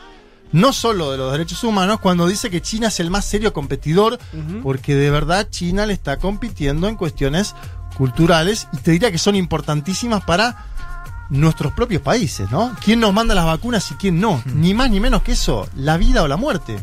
No 0.52 0.74
solo 0.74 1.12
de 1.12 1.18
los 1.18 1.32
derechos 1.32 1.64
humanos, 1.64 2.02
cuando 2.02 2.28
dice 2.28 2.50
que 2.50 2.62
China 2.62 2.90
es 2.90 3.00
el 3.00 3.10
más 3.10 3.24
serio 3.24 3.54
competidor, 3.54 4.20
porque 4.62 4.96
de 4.96 5.10
verdad 5.10 5.48
China 5.50 5.86
le 5.86 5.94
está 5.94 6.18
compitiendo 6.18 6.90
en 6.90 6.98
cuestiones 6.98 7.56
culturales 7.96 8.68
y 8.74 8.78
te 8.78 8.92
diría 8.92 9.12
que 9.12 9.18
son 9.18 9.38
importantísimas 9.38 10.26
para 10.26 10.66
nuestros 11.32 11.74
propios 11.74 12.02
países, 12.04 12.52
¿no? 12.52 12.76
¿Quién 12.84 13.00
nos 13.00 13.12
manda 13.14 13.34
las 13.34 13.46
vacunas 13.46 13.90
y 13.92 13.96
quién 13.96 14.20
no? 14.22 14.44
Ni 14.46 14.74
más 14.76 14.92
ni 14.92 15.00
menos 15.00 15.24
que 15.24 15.32
eso, 15.32 15.68
la 15.76 15.98
vida 15.98 16.22
o 16.22 16.28
la 16.28 16.38
muerte. 16.38 16.78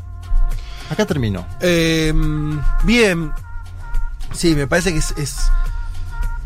Acá 0.91 1.05
termino. 1.07 1.47
Eh, 1.61 2.13
bien. 2.83 3.31
Sí, 4.33 4.55
me 4.55 4.67
parece 4.67 4.93
que 4.93 4.99
es, 4.99 5.13
es- 5.17 5.51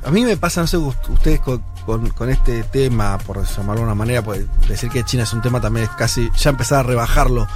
A 0.05 0.11
mí 0.11 0.25
me 0.25 0.37
pasa, 0.37 0.61
no 0.61 0.67
sé, 0.67 0.77
ust- 0.79 1.09
ustedes 1.11 1.39
con, 1.41 1.63
con- 1.87 2.09
con 2.11 2.29
este 2.29 2.65
tema, 2.65 3.19
por 3.19 3.45
llamarlo 3.45 3.83
de 3.83 3.87
una 3.87 3.95
manera, 3.95 4.21
pues 4.23 4.47
decir 4.69 4.91
que 4.91 5.05
China 5.05 5.23
es 5.23 5.33
un 5.33 5.41
tema 5.43 5.61
también 5.61 5.85
es 5.87 5.93
casi. 5.97 6.29
Ya 6.37 6.51
empezar 6.51 6.81
a 6.81 6.83
rebajarlo. 6.83 7.47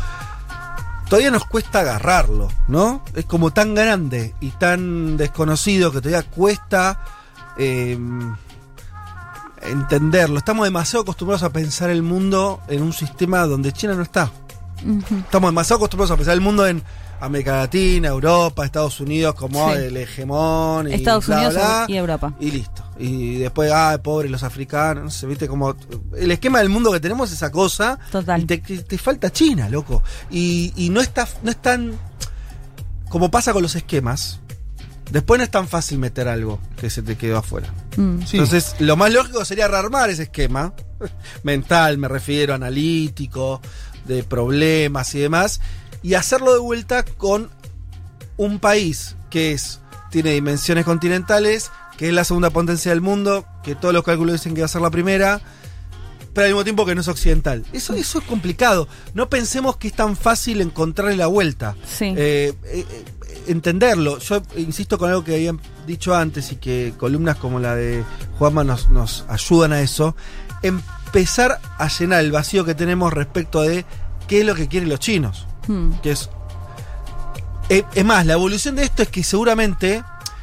Todavía 1.08 1.30
nos 1.32 1.44
cuesta 1.44 1.80
agarrarlo, 1.80 2.48
¿no? 2.68 3.02
Es 3.14 3.24
como 3.26 3.52
tan 3.52 3.74
grande 3.74 4.34
y 4.40 4.50
tan 4.50 5.16
desconocido 5.16 5.90
que 5.92 6.00
todavía 6.00 6.28
cuesta. 6.30 7.00
eh, 7.58 7.98
entenderlo. 9.70 10.38
Estamos 10.38 10.64
demasiado 10.66 11.02
acostumbrados 11.02 11.42
a 11.42 11.50
pensar 11.50 11.90
el 11.90 12.02
mundo 12.02 12.60
en 12.68 12.82
un 12.82 12.92
sistema 12.92 13.46
donde 13.46 13.72
China 13.72 13.94
no 13.94 14.02
está. 14.02 14.30
Estamos 15.10 15.50
demasiado 15.50 15.78
acostumbrados 15.78 16.10
a 16.12 16.16
pensar 16.16 16.34
el 16.34 16.40
mundo 16.40 16.66
en 16.66 16.82
América 17.18 17.56
Latina, 17.56 18.08
Europa, 18.08 18.64
Estados 18.64 19.00
Unidos 19.00 19.34
como 19.34 19.72
Sí. 19.72 19.78
el 19.80 19.96
hegemón 19.96 20.88
y 20.90 20.94
Estados 20.94 21.26
bla, 21.26 21.36
Unidos 21.36 21.54
bla, 21.54 21.84
y 21.88 21.96
Europa. 21.96 22.34
y 22.38 22.50
listo. 22.50 22.84
Y 22.98 23.36
después, 23.38 23.72
ah, 23.74 23.98
pobres 24.02 24.30
los 24.30 24.42
africanos, 24.42 25.04
no 25.04 25.10
sé, 25.10 25.26
viste 25.26 25.48
como 25.48 25.74
el 26.16 26.30
esquema 26.30 26.58
del 26.58 26.68
mundo 26.68 26.92
que 26.92 27.00
tenemos 27.00 27.30
es 27.30 27.36
esa 27.36 27.50
cosa. 27.50 27.98
Total. 28.12 28.42
Y 28.42 28.44
te, 28.44 28.58
te- 28.58 28.82
te 28.82 28.98
falta 28.98 29.32
China, 29.32 29.68
loco. 29.70 30.02
Y, 30.30 30.72
y 30.76 30.90
no 30.90 31.00
está, 31.00 31.26
no 31.42 31.50
es 31.50 31.56
tan 31.56 31.92
como 33.08 33.30
pasa 33.30 33.52
con 33.54 33.62
los 33.62 33.74
esquemas, 33.76 34.40
después 35.10 35.38
no 35.38 35.44
es 35.44 35.50
tan 35.50 35.68
fácil 35.68 35.98
meter 35.98 36.28
algo 36.28 36.60
que 36.76 36.90
se 36.90 37.02
te 37.02 37.16
quedó 37.16 37.38
afuera. 37.38 37.72
Mm. 37.96 38.22
Sí. 38.26 38.38
Entonces, 38.38 38.76
lo 38.78 38.96
más 38.96 39.12
lógico 39.12 39.44
sería 39.44 39.68
rearmar 39.68 40.10
ese 40.10 40.24
esquema. 40.24 40.74
Mental, 41.42 41.98
me 41.98 42.08
refiero, 42.08 42.54
analítico, 42.54 43.60
de 44.04 44.22
problemas 44.24 45.14
y 45.14 45.20
demás. 45.20 45.60
Y 46.02 46.14
hacerlo 46.14 46.52
de 46.52 46.60
vuelta 46.60 47.04
con 47.04 47.50
un 48.36 48.58
país 48.58 49.16
que 49.30 49.52
es, 49.52 49.80
tiene 50.10 50.32
dimensiones 50.32 50.84
continentales, 50.84 51.70
que 51.96 52.08
es 52.08 52.14
la 52.14 52.24
segunda 52.24 52.50
potencia 52.50 52.90
del 52.90 53.00
mundo, 53.00 53.46
que 53.64 53.74
todos 53.74 53.94
los 53.94 54.04
cálculos 54.04 54.34
dicen 54.34 54.54
que 54.54 54.60
va 54.60 54.66
a 54.66 54.68
ser 54.68 54.82
la 54.82 54.90
primera, 54.90 55.40
pero 56.36 56.46
al 56.46 56.52
mismo 56.52 56.64
tiempo 56.64 56.84
que 56.84 56.94
no 56.94 57.00
es 57.00 57.08
occidental. 57.08 57.64
Eso, 57.72 57.94
eso 57.94 58.18
es 58.18 58.24
complicado. 58.26 58.88
No 59.14 59.30
pensemos 59.30 59.78
que 59.78 59.88
es 59.88 59.94
tan 59.94 60.16
fácil 60.16 60.60
encontrarle 60.60 61.16
la 61.16 61.28
vuelta. 61.28 61.76
Sí. 61.86 62.12
Eh, 62.16 62.52
eh, 62.64 62.84
eh, 62.90 63.04
entenderlo. 63.48 64.18
Yo 64.18 64.42
insisto 64.56 64.98
con 64.98 65.10
algo 65.10 65.24
que 65.24 65.34
habían 65.34 65.60
dicho 65.86 66.14
antes 66.14 66.52
y 66.52 66.56
que 66.56 66.94
columnas 66.96 67.36
como 67.36 67.60
la 67.60 67.74
de 67.74 68.04
Juanma 68.38 68.64
nos, 68.64 68.90
nos 68.90 69.24
ayudan 69.28 69.72
a 69.72 69.80
eso. 69.80 70.16
Empezar 70.62 71.60
a 71.78 71.88
llenar 71.88 72.20
el 72.24 72.32
vacío 72.32 72.64
que 72.64 72.74
tenemos 72.74 73.12
respecto 73.12 73.62
de 73.62 73.84
qué 74.28 74.40
es 74.40 74.46
lo 74.46 74.54
que 74.54 74.68
quieren 74.68 74.88
los 74.88 75.00
chinos. 75.00 75.46
Mm. 75.68 75.92
Que 76.02 76.12
es. 76.12 76.30
eh, 77.68 77.84
es 77.94 78.04
más, 78.04 78.26
la 78.26 78.34
evolución 78.34 78.76
de 78.76 78.84
esto 78.84 79.02
es 79.02 79.08
que 79.08 79.22
seguramente, 79.22 80.02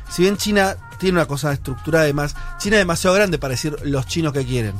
si 0.10 0.24
bien 0.24 0.38
China 0.38 0.76
tiene 1.00 1.18
una 1.18 1.28
cosa 1.28 1.52
estructurada 1.52 2.04
además, 2.06 2.36
China 2.58 2.78
es 2.78 2.82
demasiado 2.82 3.16
grande 3.16 3.38
para 3.38 3.52
decir 3.52 3.76
los 3.84 4.06
chinos 4.08 4.34
que 4.34 4.46
quieren. 4.46 4.74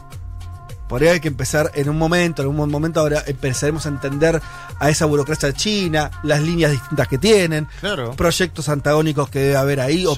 Por 0.94 1.02
ahí 1.02 1.08
hay 1.08 1.20
que 1.20 1.28
empezar 1.28 1.72
en 1.74 1.90
un 1.90 1.98
momento, 1.98 2.44
en 2.44 2.50
un 2.50 2.70
momento 2.70 3.00
ahora 3.00 3.24
empezaremos 3.26 3.88
a 3.88 3.90
entender 3.90 4.40
a 4.80 4.90
esa 4.92 5.06
burocracia 5.08 5.52
china, 5.52 6.12
las 6.22 6.40
líneas 6.44 6.70
distintas 6.72 7.08
que 7.08 7.18
tienen, 7.18 7.68
Claro. 7.80 8.12
proyectos 8.16 8.70
antagónicos 8.70 9.28
que 9.30 9.40
debe 9.40 9.56
haber 9.58 9.80
ahí, 9.80 10.06
o, 10.06 10.14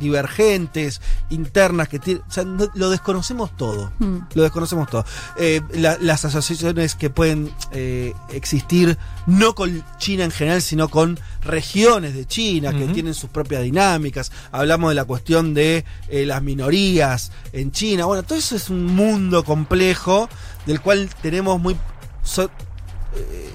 divergentes, 0.00 1.00
internas 1.30 1.88
que 1.88 2.00
tienen. 2.00 2.24
O 2.28 2.32
sea, 2.32 2.42
no- 2.44 2.68
lo 2.74 2.90
desconocemos 2.90 3.56
todo. 3.56 3.92
Mm. 4.00 4.16
Lo 4.34 4.42
desconocemos 4.42 4.90
todo. 4.90 5.04
Eh, 5.38 5.60
la- 5.74 5.96
las 6.00 6.24
asociaciones 6.24 6.96
que 6.96 7.08
pueden 7.08 7.52
eh, 7.70 8.12
existir, 8.32 8.98
no 9.28 9.54
con 9.54 9.84
China 9.98 10.24
en 10.24 10.32
general, 10.32 10.60
sino 10.60 10.88
con 10.88 11.20
regiones 11.44 12.14
de 12.14 12.26
China 12.26 12.72
que 12.72 12.86
tienen 12.86 13.14
sus 13.14 13.30
propias 13.30 13.62
dinámicas. 13.62 14.32
Hablamos 14.50 14.90
de 14.90 14.94
la 14.96 15.04
cuestión 15.04 15.54
de 15.54 15.84
eh, 16.08 16.26
las 16.26 16.42
minorías 16.42 17.30
en 17.52 17.70
China. 17.70 18.06
Bueno, 18.06 18.24
todo 18.24 18.36
eso 18.38 18.56
es 18.56 18.70
un 18.70 18.86
mundo 18.86 19.44
complejo 19.44 20.15
del 20.66 20.80
cual 20.80 21.08
tenemos 21.22 21.60
muy. 21.60 21.76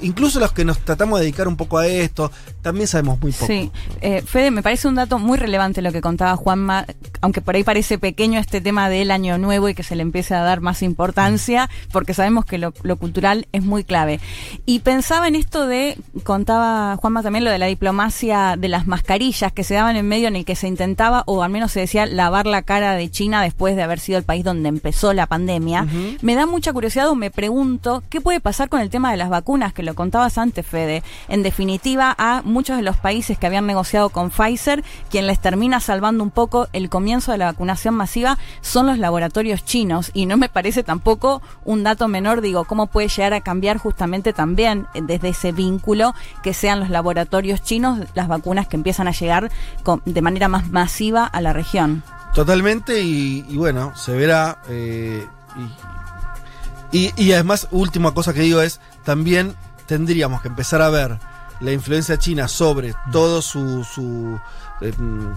Incluso 0.02 0.39
los 0.39 0.52
que 0.52 0.65
nos 0.65 0.80
tratamos 0.80 1.19
de 1.19 1.26
dedicar 1.26 1.47
un 1.47 1.58
poco 1.58 1.78
a 1.78 1.88
esto, 1.88 2.32
también 2.62 2.88
sabemos 2.88 3.19
muy 3.21 3.32
poco. 3.32 3.47
Sí, 3.47 3.71
Eh, 4.02 4.21
Fede, 4.26 4.52
me 4.52 4.63
parece 4.63 4.88
un 4.88 4.95
dato 4.95 5.19
muy 5.19 5.38
relevante 5.38 5.82
lo 5.82 5.91
que 5.91 6.02
contaba 6.02 6.36
Juanma, 6.36 6.86
aunque 7.21 7.41
por 7.41 7.56
ahí 7.56 7.63
parece 7.63 7.97
pequeño 7.97 8.39
este 8.39 8.62
tema 8.62 8.89
del 8.89 9.12
año 9.12 9.38
nuevo 9.38 9.69
y 9.69 9.74
que 9.76 9.84
se 9.84 9.95
le 9.95 10.02
empiece 10.02 10.34
a 10.34 10.41
dar 10.41 10.62
más 10.62 10.82
importancia, 10.82 11.69
porque 11.91 12.13
sabemos 12.13 12.45
que 12.45 12.58
lo, 12.58 12.74
lo 12.84 12.97
cultural 12.97 13.47
es 13.52 13.63
muy 13.63 13.84
clave. 13.84 14.19
Y 14.65 14.80
pensaba 14.80 15.28
en 15.28 15.36
esto 15.36 15.67
de, 15.67 15.97
contaba 16.24 16.95
Juanma 16.97 17.24
también 17.24 17.43
lo 17.43 17.52
de 17.52 17.60
la 17.60 17.67
diplomacia 17.67 18.56
de 18.58 18.67
las 18.67 18.88
mascarillas 18.88 19.52
que 19.52 19.63
se 19.63 19.76
daban 19.76 19.95
en 19.95 20.08
medio 20.08 20.28
en 20.28 20.36
el 20.36 20.45
que 20.45 20.56
se 20.56 20.67
intentaba, 20.67 21.24
o 21.28 21.43
al 21.43 21.52
menos 21.52 21.71
se 21.71 21.82
decía, 21.82 22.06
lavar 22.06 22.47
la 22.47 22.63
cara 22.63 22.95
de 22.95 23.10
China 23.10 23.41
después 23.41 23.76
de 23.76 23.84
haber 23.84 24.00
sido 24.00 24.17
el 24.17 24.24
país 24.24 24.43
donde 24.43 24.69
empezó 24.69 25.13
la 25.13 25.28
pandemia. 25.28 25.86
Me 26.21 26.36
da 26.36 26.45
mucha 26.45 26.74
curiosidad 26.74 27.10
o 27.10 27.15
me 27.15 27.32
pregunto 27.32 28.04
qué 28.10 28.21
puede 28.21 28.39
pasar 28.39 28.69
con 28.69 28.82
el 28.82 28.89
tema 28.89 29.12
de 29.12 29.17
las 29.17 29.30
vacunas, 29.30 29.51
que 29.52 29.84
lo 29.84 29.96
contabas 29.96 30.38
antes, 30.38 30.66
Fede. 30.66 31.04
En 31.28 31.44
definitiva, 31.44 32.16
a 32.18 32.42
muchos 32.44 32.78
de 32.78 32.84
los 32.84 32.96
países 32.98 33.38
que 33.38 33.48
habían 33.48 33.68
negociado 33.68 34.10
con 34.10 34.30
Pfizer, 34.30 34.84
quien 35.10 35.28
les 35.28 35.40
termina 35.40 35.80
salvando 35.82 36.24
un 36.24 36.32
poco 36.32 36.68
el 36.72 36.90
comienzo 36.90 37.34
de 37.34 37.38
la 37.38 37.46
vacunación 37.46 37.94
masiva 37.94 38.38
son 38.62 38.88
los 38.88 38.98
laboratorios 38.98 39.66
chinos. 39.66 40.12
Y 40.14 40.26
no 40.26 40.38
me 40.38 40.48
parece 40.48 40.84
tampoco 40.84 41.42
un 41.66 41.84
dato 41.84 42.08
menor, 42.08 42.40
digo, 42.40 42.64
cómo 42.64 42.88
puede 42.88 43.10
llegar 43.10 43.34
a 43.34 43.42
cambiar 43.42 43.78
justamente 43.78 44.32
también 44.32 44.88
eh, 44.94 45.02
desde 45.04 45.30
ese 45.30 45.52
vínculo 45.52 46.16
que 46.44 46.54
sean 46.54 46.80
los 46.80 46.90
laboratorios 46.90 47.62
chinos 47.62 48.00
las 48.14 48.30
vacunas 48.30 48.68
que 48.68 48.78
empiezan 48.78 49.08
a 49.10 49.12
llegar 49.12 49.52
de 50.06 50.22
manera 50.22 50.48
más 50.48 50.70
masiva 50.70 51.26
a 51.26 51.42
la 51.42 51.52
región. 51.52 52.04
Totalmente, 52.34 53.02
y, 53.02 53.42
bueno, 53.58 53.92
se 53.98 54.14
verá. 54.14 54.62
eh, 54.70 55.28
y 56.94 57.32
además, 57.34 57.68
última 57.72 58.14
cosa 58.14 58.34
que 58.34 58.42
digo 58.42 58.62
es, 58.62 58.80
también 59.04 59.56
tendríamos 59.88 60.42
que 60.42 60.48
empezar 60.48 60.82
a 60.82 60.90
ver 60.90 61.18
la 61.60 61.72
influencia 61.72 62.18
china 62.18 62.48
sobre 62.48 62.94
todo 63.12 63.42
su... 63.42 63.84
su 63.84 64.40
eh, 64.82 64.92
mm, 64.98 65.28
eh, 65.28 65.32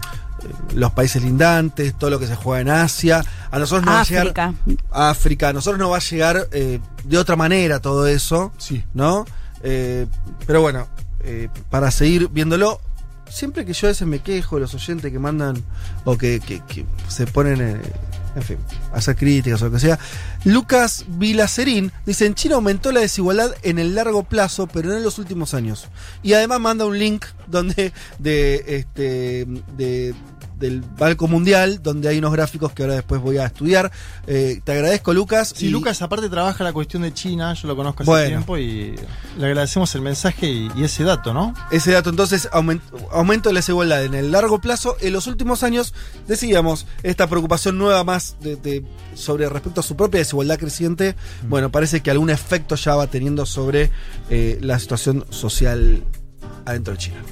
los 0.74 0.90
países 0.92 1.22
lindantes, 1.22 1.94
todo 1.94 2.11
lo 2.11 2.18
que 2.18 2.27
se 2.27 2.35
juega 2.35 2.61
en 2.62 2.68
Asia. 2.70 3.22
A 3.50 3.59
nosotros 3.59 3.85
nos 3.87 3.94
va 3.94 4.00
a 4.00 4.05
llegar 4.05 4.27
África. 4.29 4.55
África, 4.90 5.48
a 5.50 5.53
nosotros 5.53 5.79
nos 5.79 5.92
va 5.92 5.96
a 5.98 6.00
llegar 6.00 6.48
eh, 6.53 6.81
de 7.05 7.18
otra 7.18 7.37
manera 7.37 7.81
todo 7.81 8.07
eso. 8.07 8.53
Sí. 8.59 8.83
¿no? 8.94 9.24
Eh, 9.62 10.07
pero 10.46 10.61
bueno, 10.62 10.87
eh, 11.20 11.48
para 11.70 11.90
seguir 11.90 12.29
viéndolo, 12.31 12.81
siempre 13.29 13.64
que 13.66 13.72
yo 13.74 13.87
a 13.87 13.90
veces 13.90 14.07
me 14.09 14.18
quejo 14.20 14.57
de 14.57 14.62
los 14.62 14.74
oyentes 14.74 15.12
que 15.12 15.18
mandan 15.18 15.62
o 16.05 16.16
que, 16.18 16.40
que- 16.40 16.61
que 16.61 16.85
se 17.09 17.27
ponen, 17.27 17.61
eh, 17.61 17.81
en 18.35 18.42
fin, 18.42 18.59
hacer 18.92 19.16
críticas 19.16 19.62
o 19.62 19.66
lo 19.66 19.73
que 19.73 19.79
sea, 19.79 19.99
Lucas 20.44 21.05
Vilacerín 21.09 21.92
dice, 22.05 22.27
en 22.27 22.35
China 22.35 22.57
aumentó 22.57 22.92
la 22.92 23.01
desigualdad 23.01 23.55
en 23.62 23.79
el 23.79 23.94
largo 23.94 24.25
plazo, 24.25 24.66
pero 24.66 24.88
no 24.88 24.97
en 24.97 25.03
los 25.03 25.18
últimos 25.18 25.55
años. 25.55 25.88
Y 26.23 26.33
además 26.33 26.61
manda 26.61 26.85
un 26.85 26.99
link 26.99 27.25
donde 27.47 27.92
de 28.18 28.64
este 28.66 29.47
de 29.77 30.14
del 30.59 30.81
Banco 30.81 31.27
Mundial, 31.29 31.81
donde 31.83 32.09
hay 32.09 32.19
unos 32.19 32.33
gráficos 32.33 32.73
que 32.73 32.83
ahora 32.83 32.95
después 32.95 33.21
voy 33.21 33.38
a 33.38 33.47
estudiar. 33.47 33.90
Eh, 34.27 34.61
te 34.64 34.73
agradezco, 34.73 35.12
Lucas. 35.12 35.53
Sí, 35.57 35.67
y- 35.67 35.71
Lucas 35.71 36.01
aparte 36.03 36.29
trabaja 36.29 36.62
la 36.64 36.73
cuestión 36.73 37.03
de 37.03 37.12
China, 37.12 37.53
yo 37.55 37.69
lo 37.69 37.77
conozco 37.77 38.03
hace 38.03 38.11
Bueno. 38.11 38.29
tiempo 38.29 38.57
y 38.59 38.95
le 39.38 39.47
agradecemos 39.47 39.95
el 39.95 40.03
mensaje 40.03 40.47
y, 40.47 40.71
y 40.77 40.85
ese 40.85 41.03
dato, 41.05 41.35
¿no? 41.35 41.55
Ese 41.71 41.93
dato, 41.93 42.11
entonces, 42.11 42.49
aument- 42.53 42.81
aumento 43.12 43.49
de 43.49 43.55
la 43.55 43.59
desigualdad 43.59 44.05
en 44.05 44.14
el 44.14 44.31
largo 44.31 44.61
plazo. 44.61 44.97
En 45.01 45.12
los 45.12 45.27
últimos 45.27 45.62
años, 45.62 45.93
decíamos, 46.29 46.87
esta 47.03 47.27
preocupación 47.27 47.77
nueva 47.79 48.05
más 48.05 48.37
de, 48.40 48.57
de- 48.57 48.85
sobre 49.14 49.49
respecto 49.49 49.81
a 49.81 49.83
su 49.85 49.97
propia 49.97 50.19
desigualdad 50.21 50.59
creciente, 50.59 51.14
bueno, 51.49 51.71
parece 51.71 52.01
que 52.01 52.11
algún 52.11 52.31
efecto 52.31 52.75
ya 52.77 52.95
va 52.95 53.07
teniendo 53.09 53.45
sobre 53.47 53.90
eh, 54.31 54.59
la 54.61 54.79
situación 54.79 55.25
social 55.31 56.03
adentro 56.64 56.95
de 56.95 56.99
China. 56.99 57.23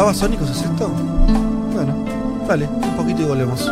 ¿Babasónicos 0.00 0.48
es 0.48 0.62
esto? 0.62 0.88
Bueno, 1.74 1.94
vale, 2.48 2.66
un 2.66 2.96
poquito 2.96 3.20
y 3.20 3.24
volvemos. 3.26 3.70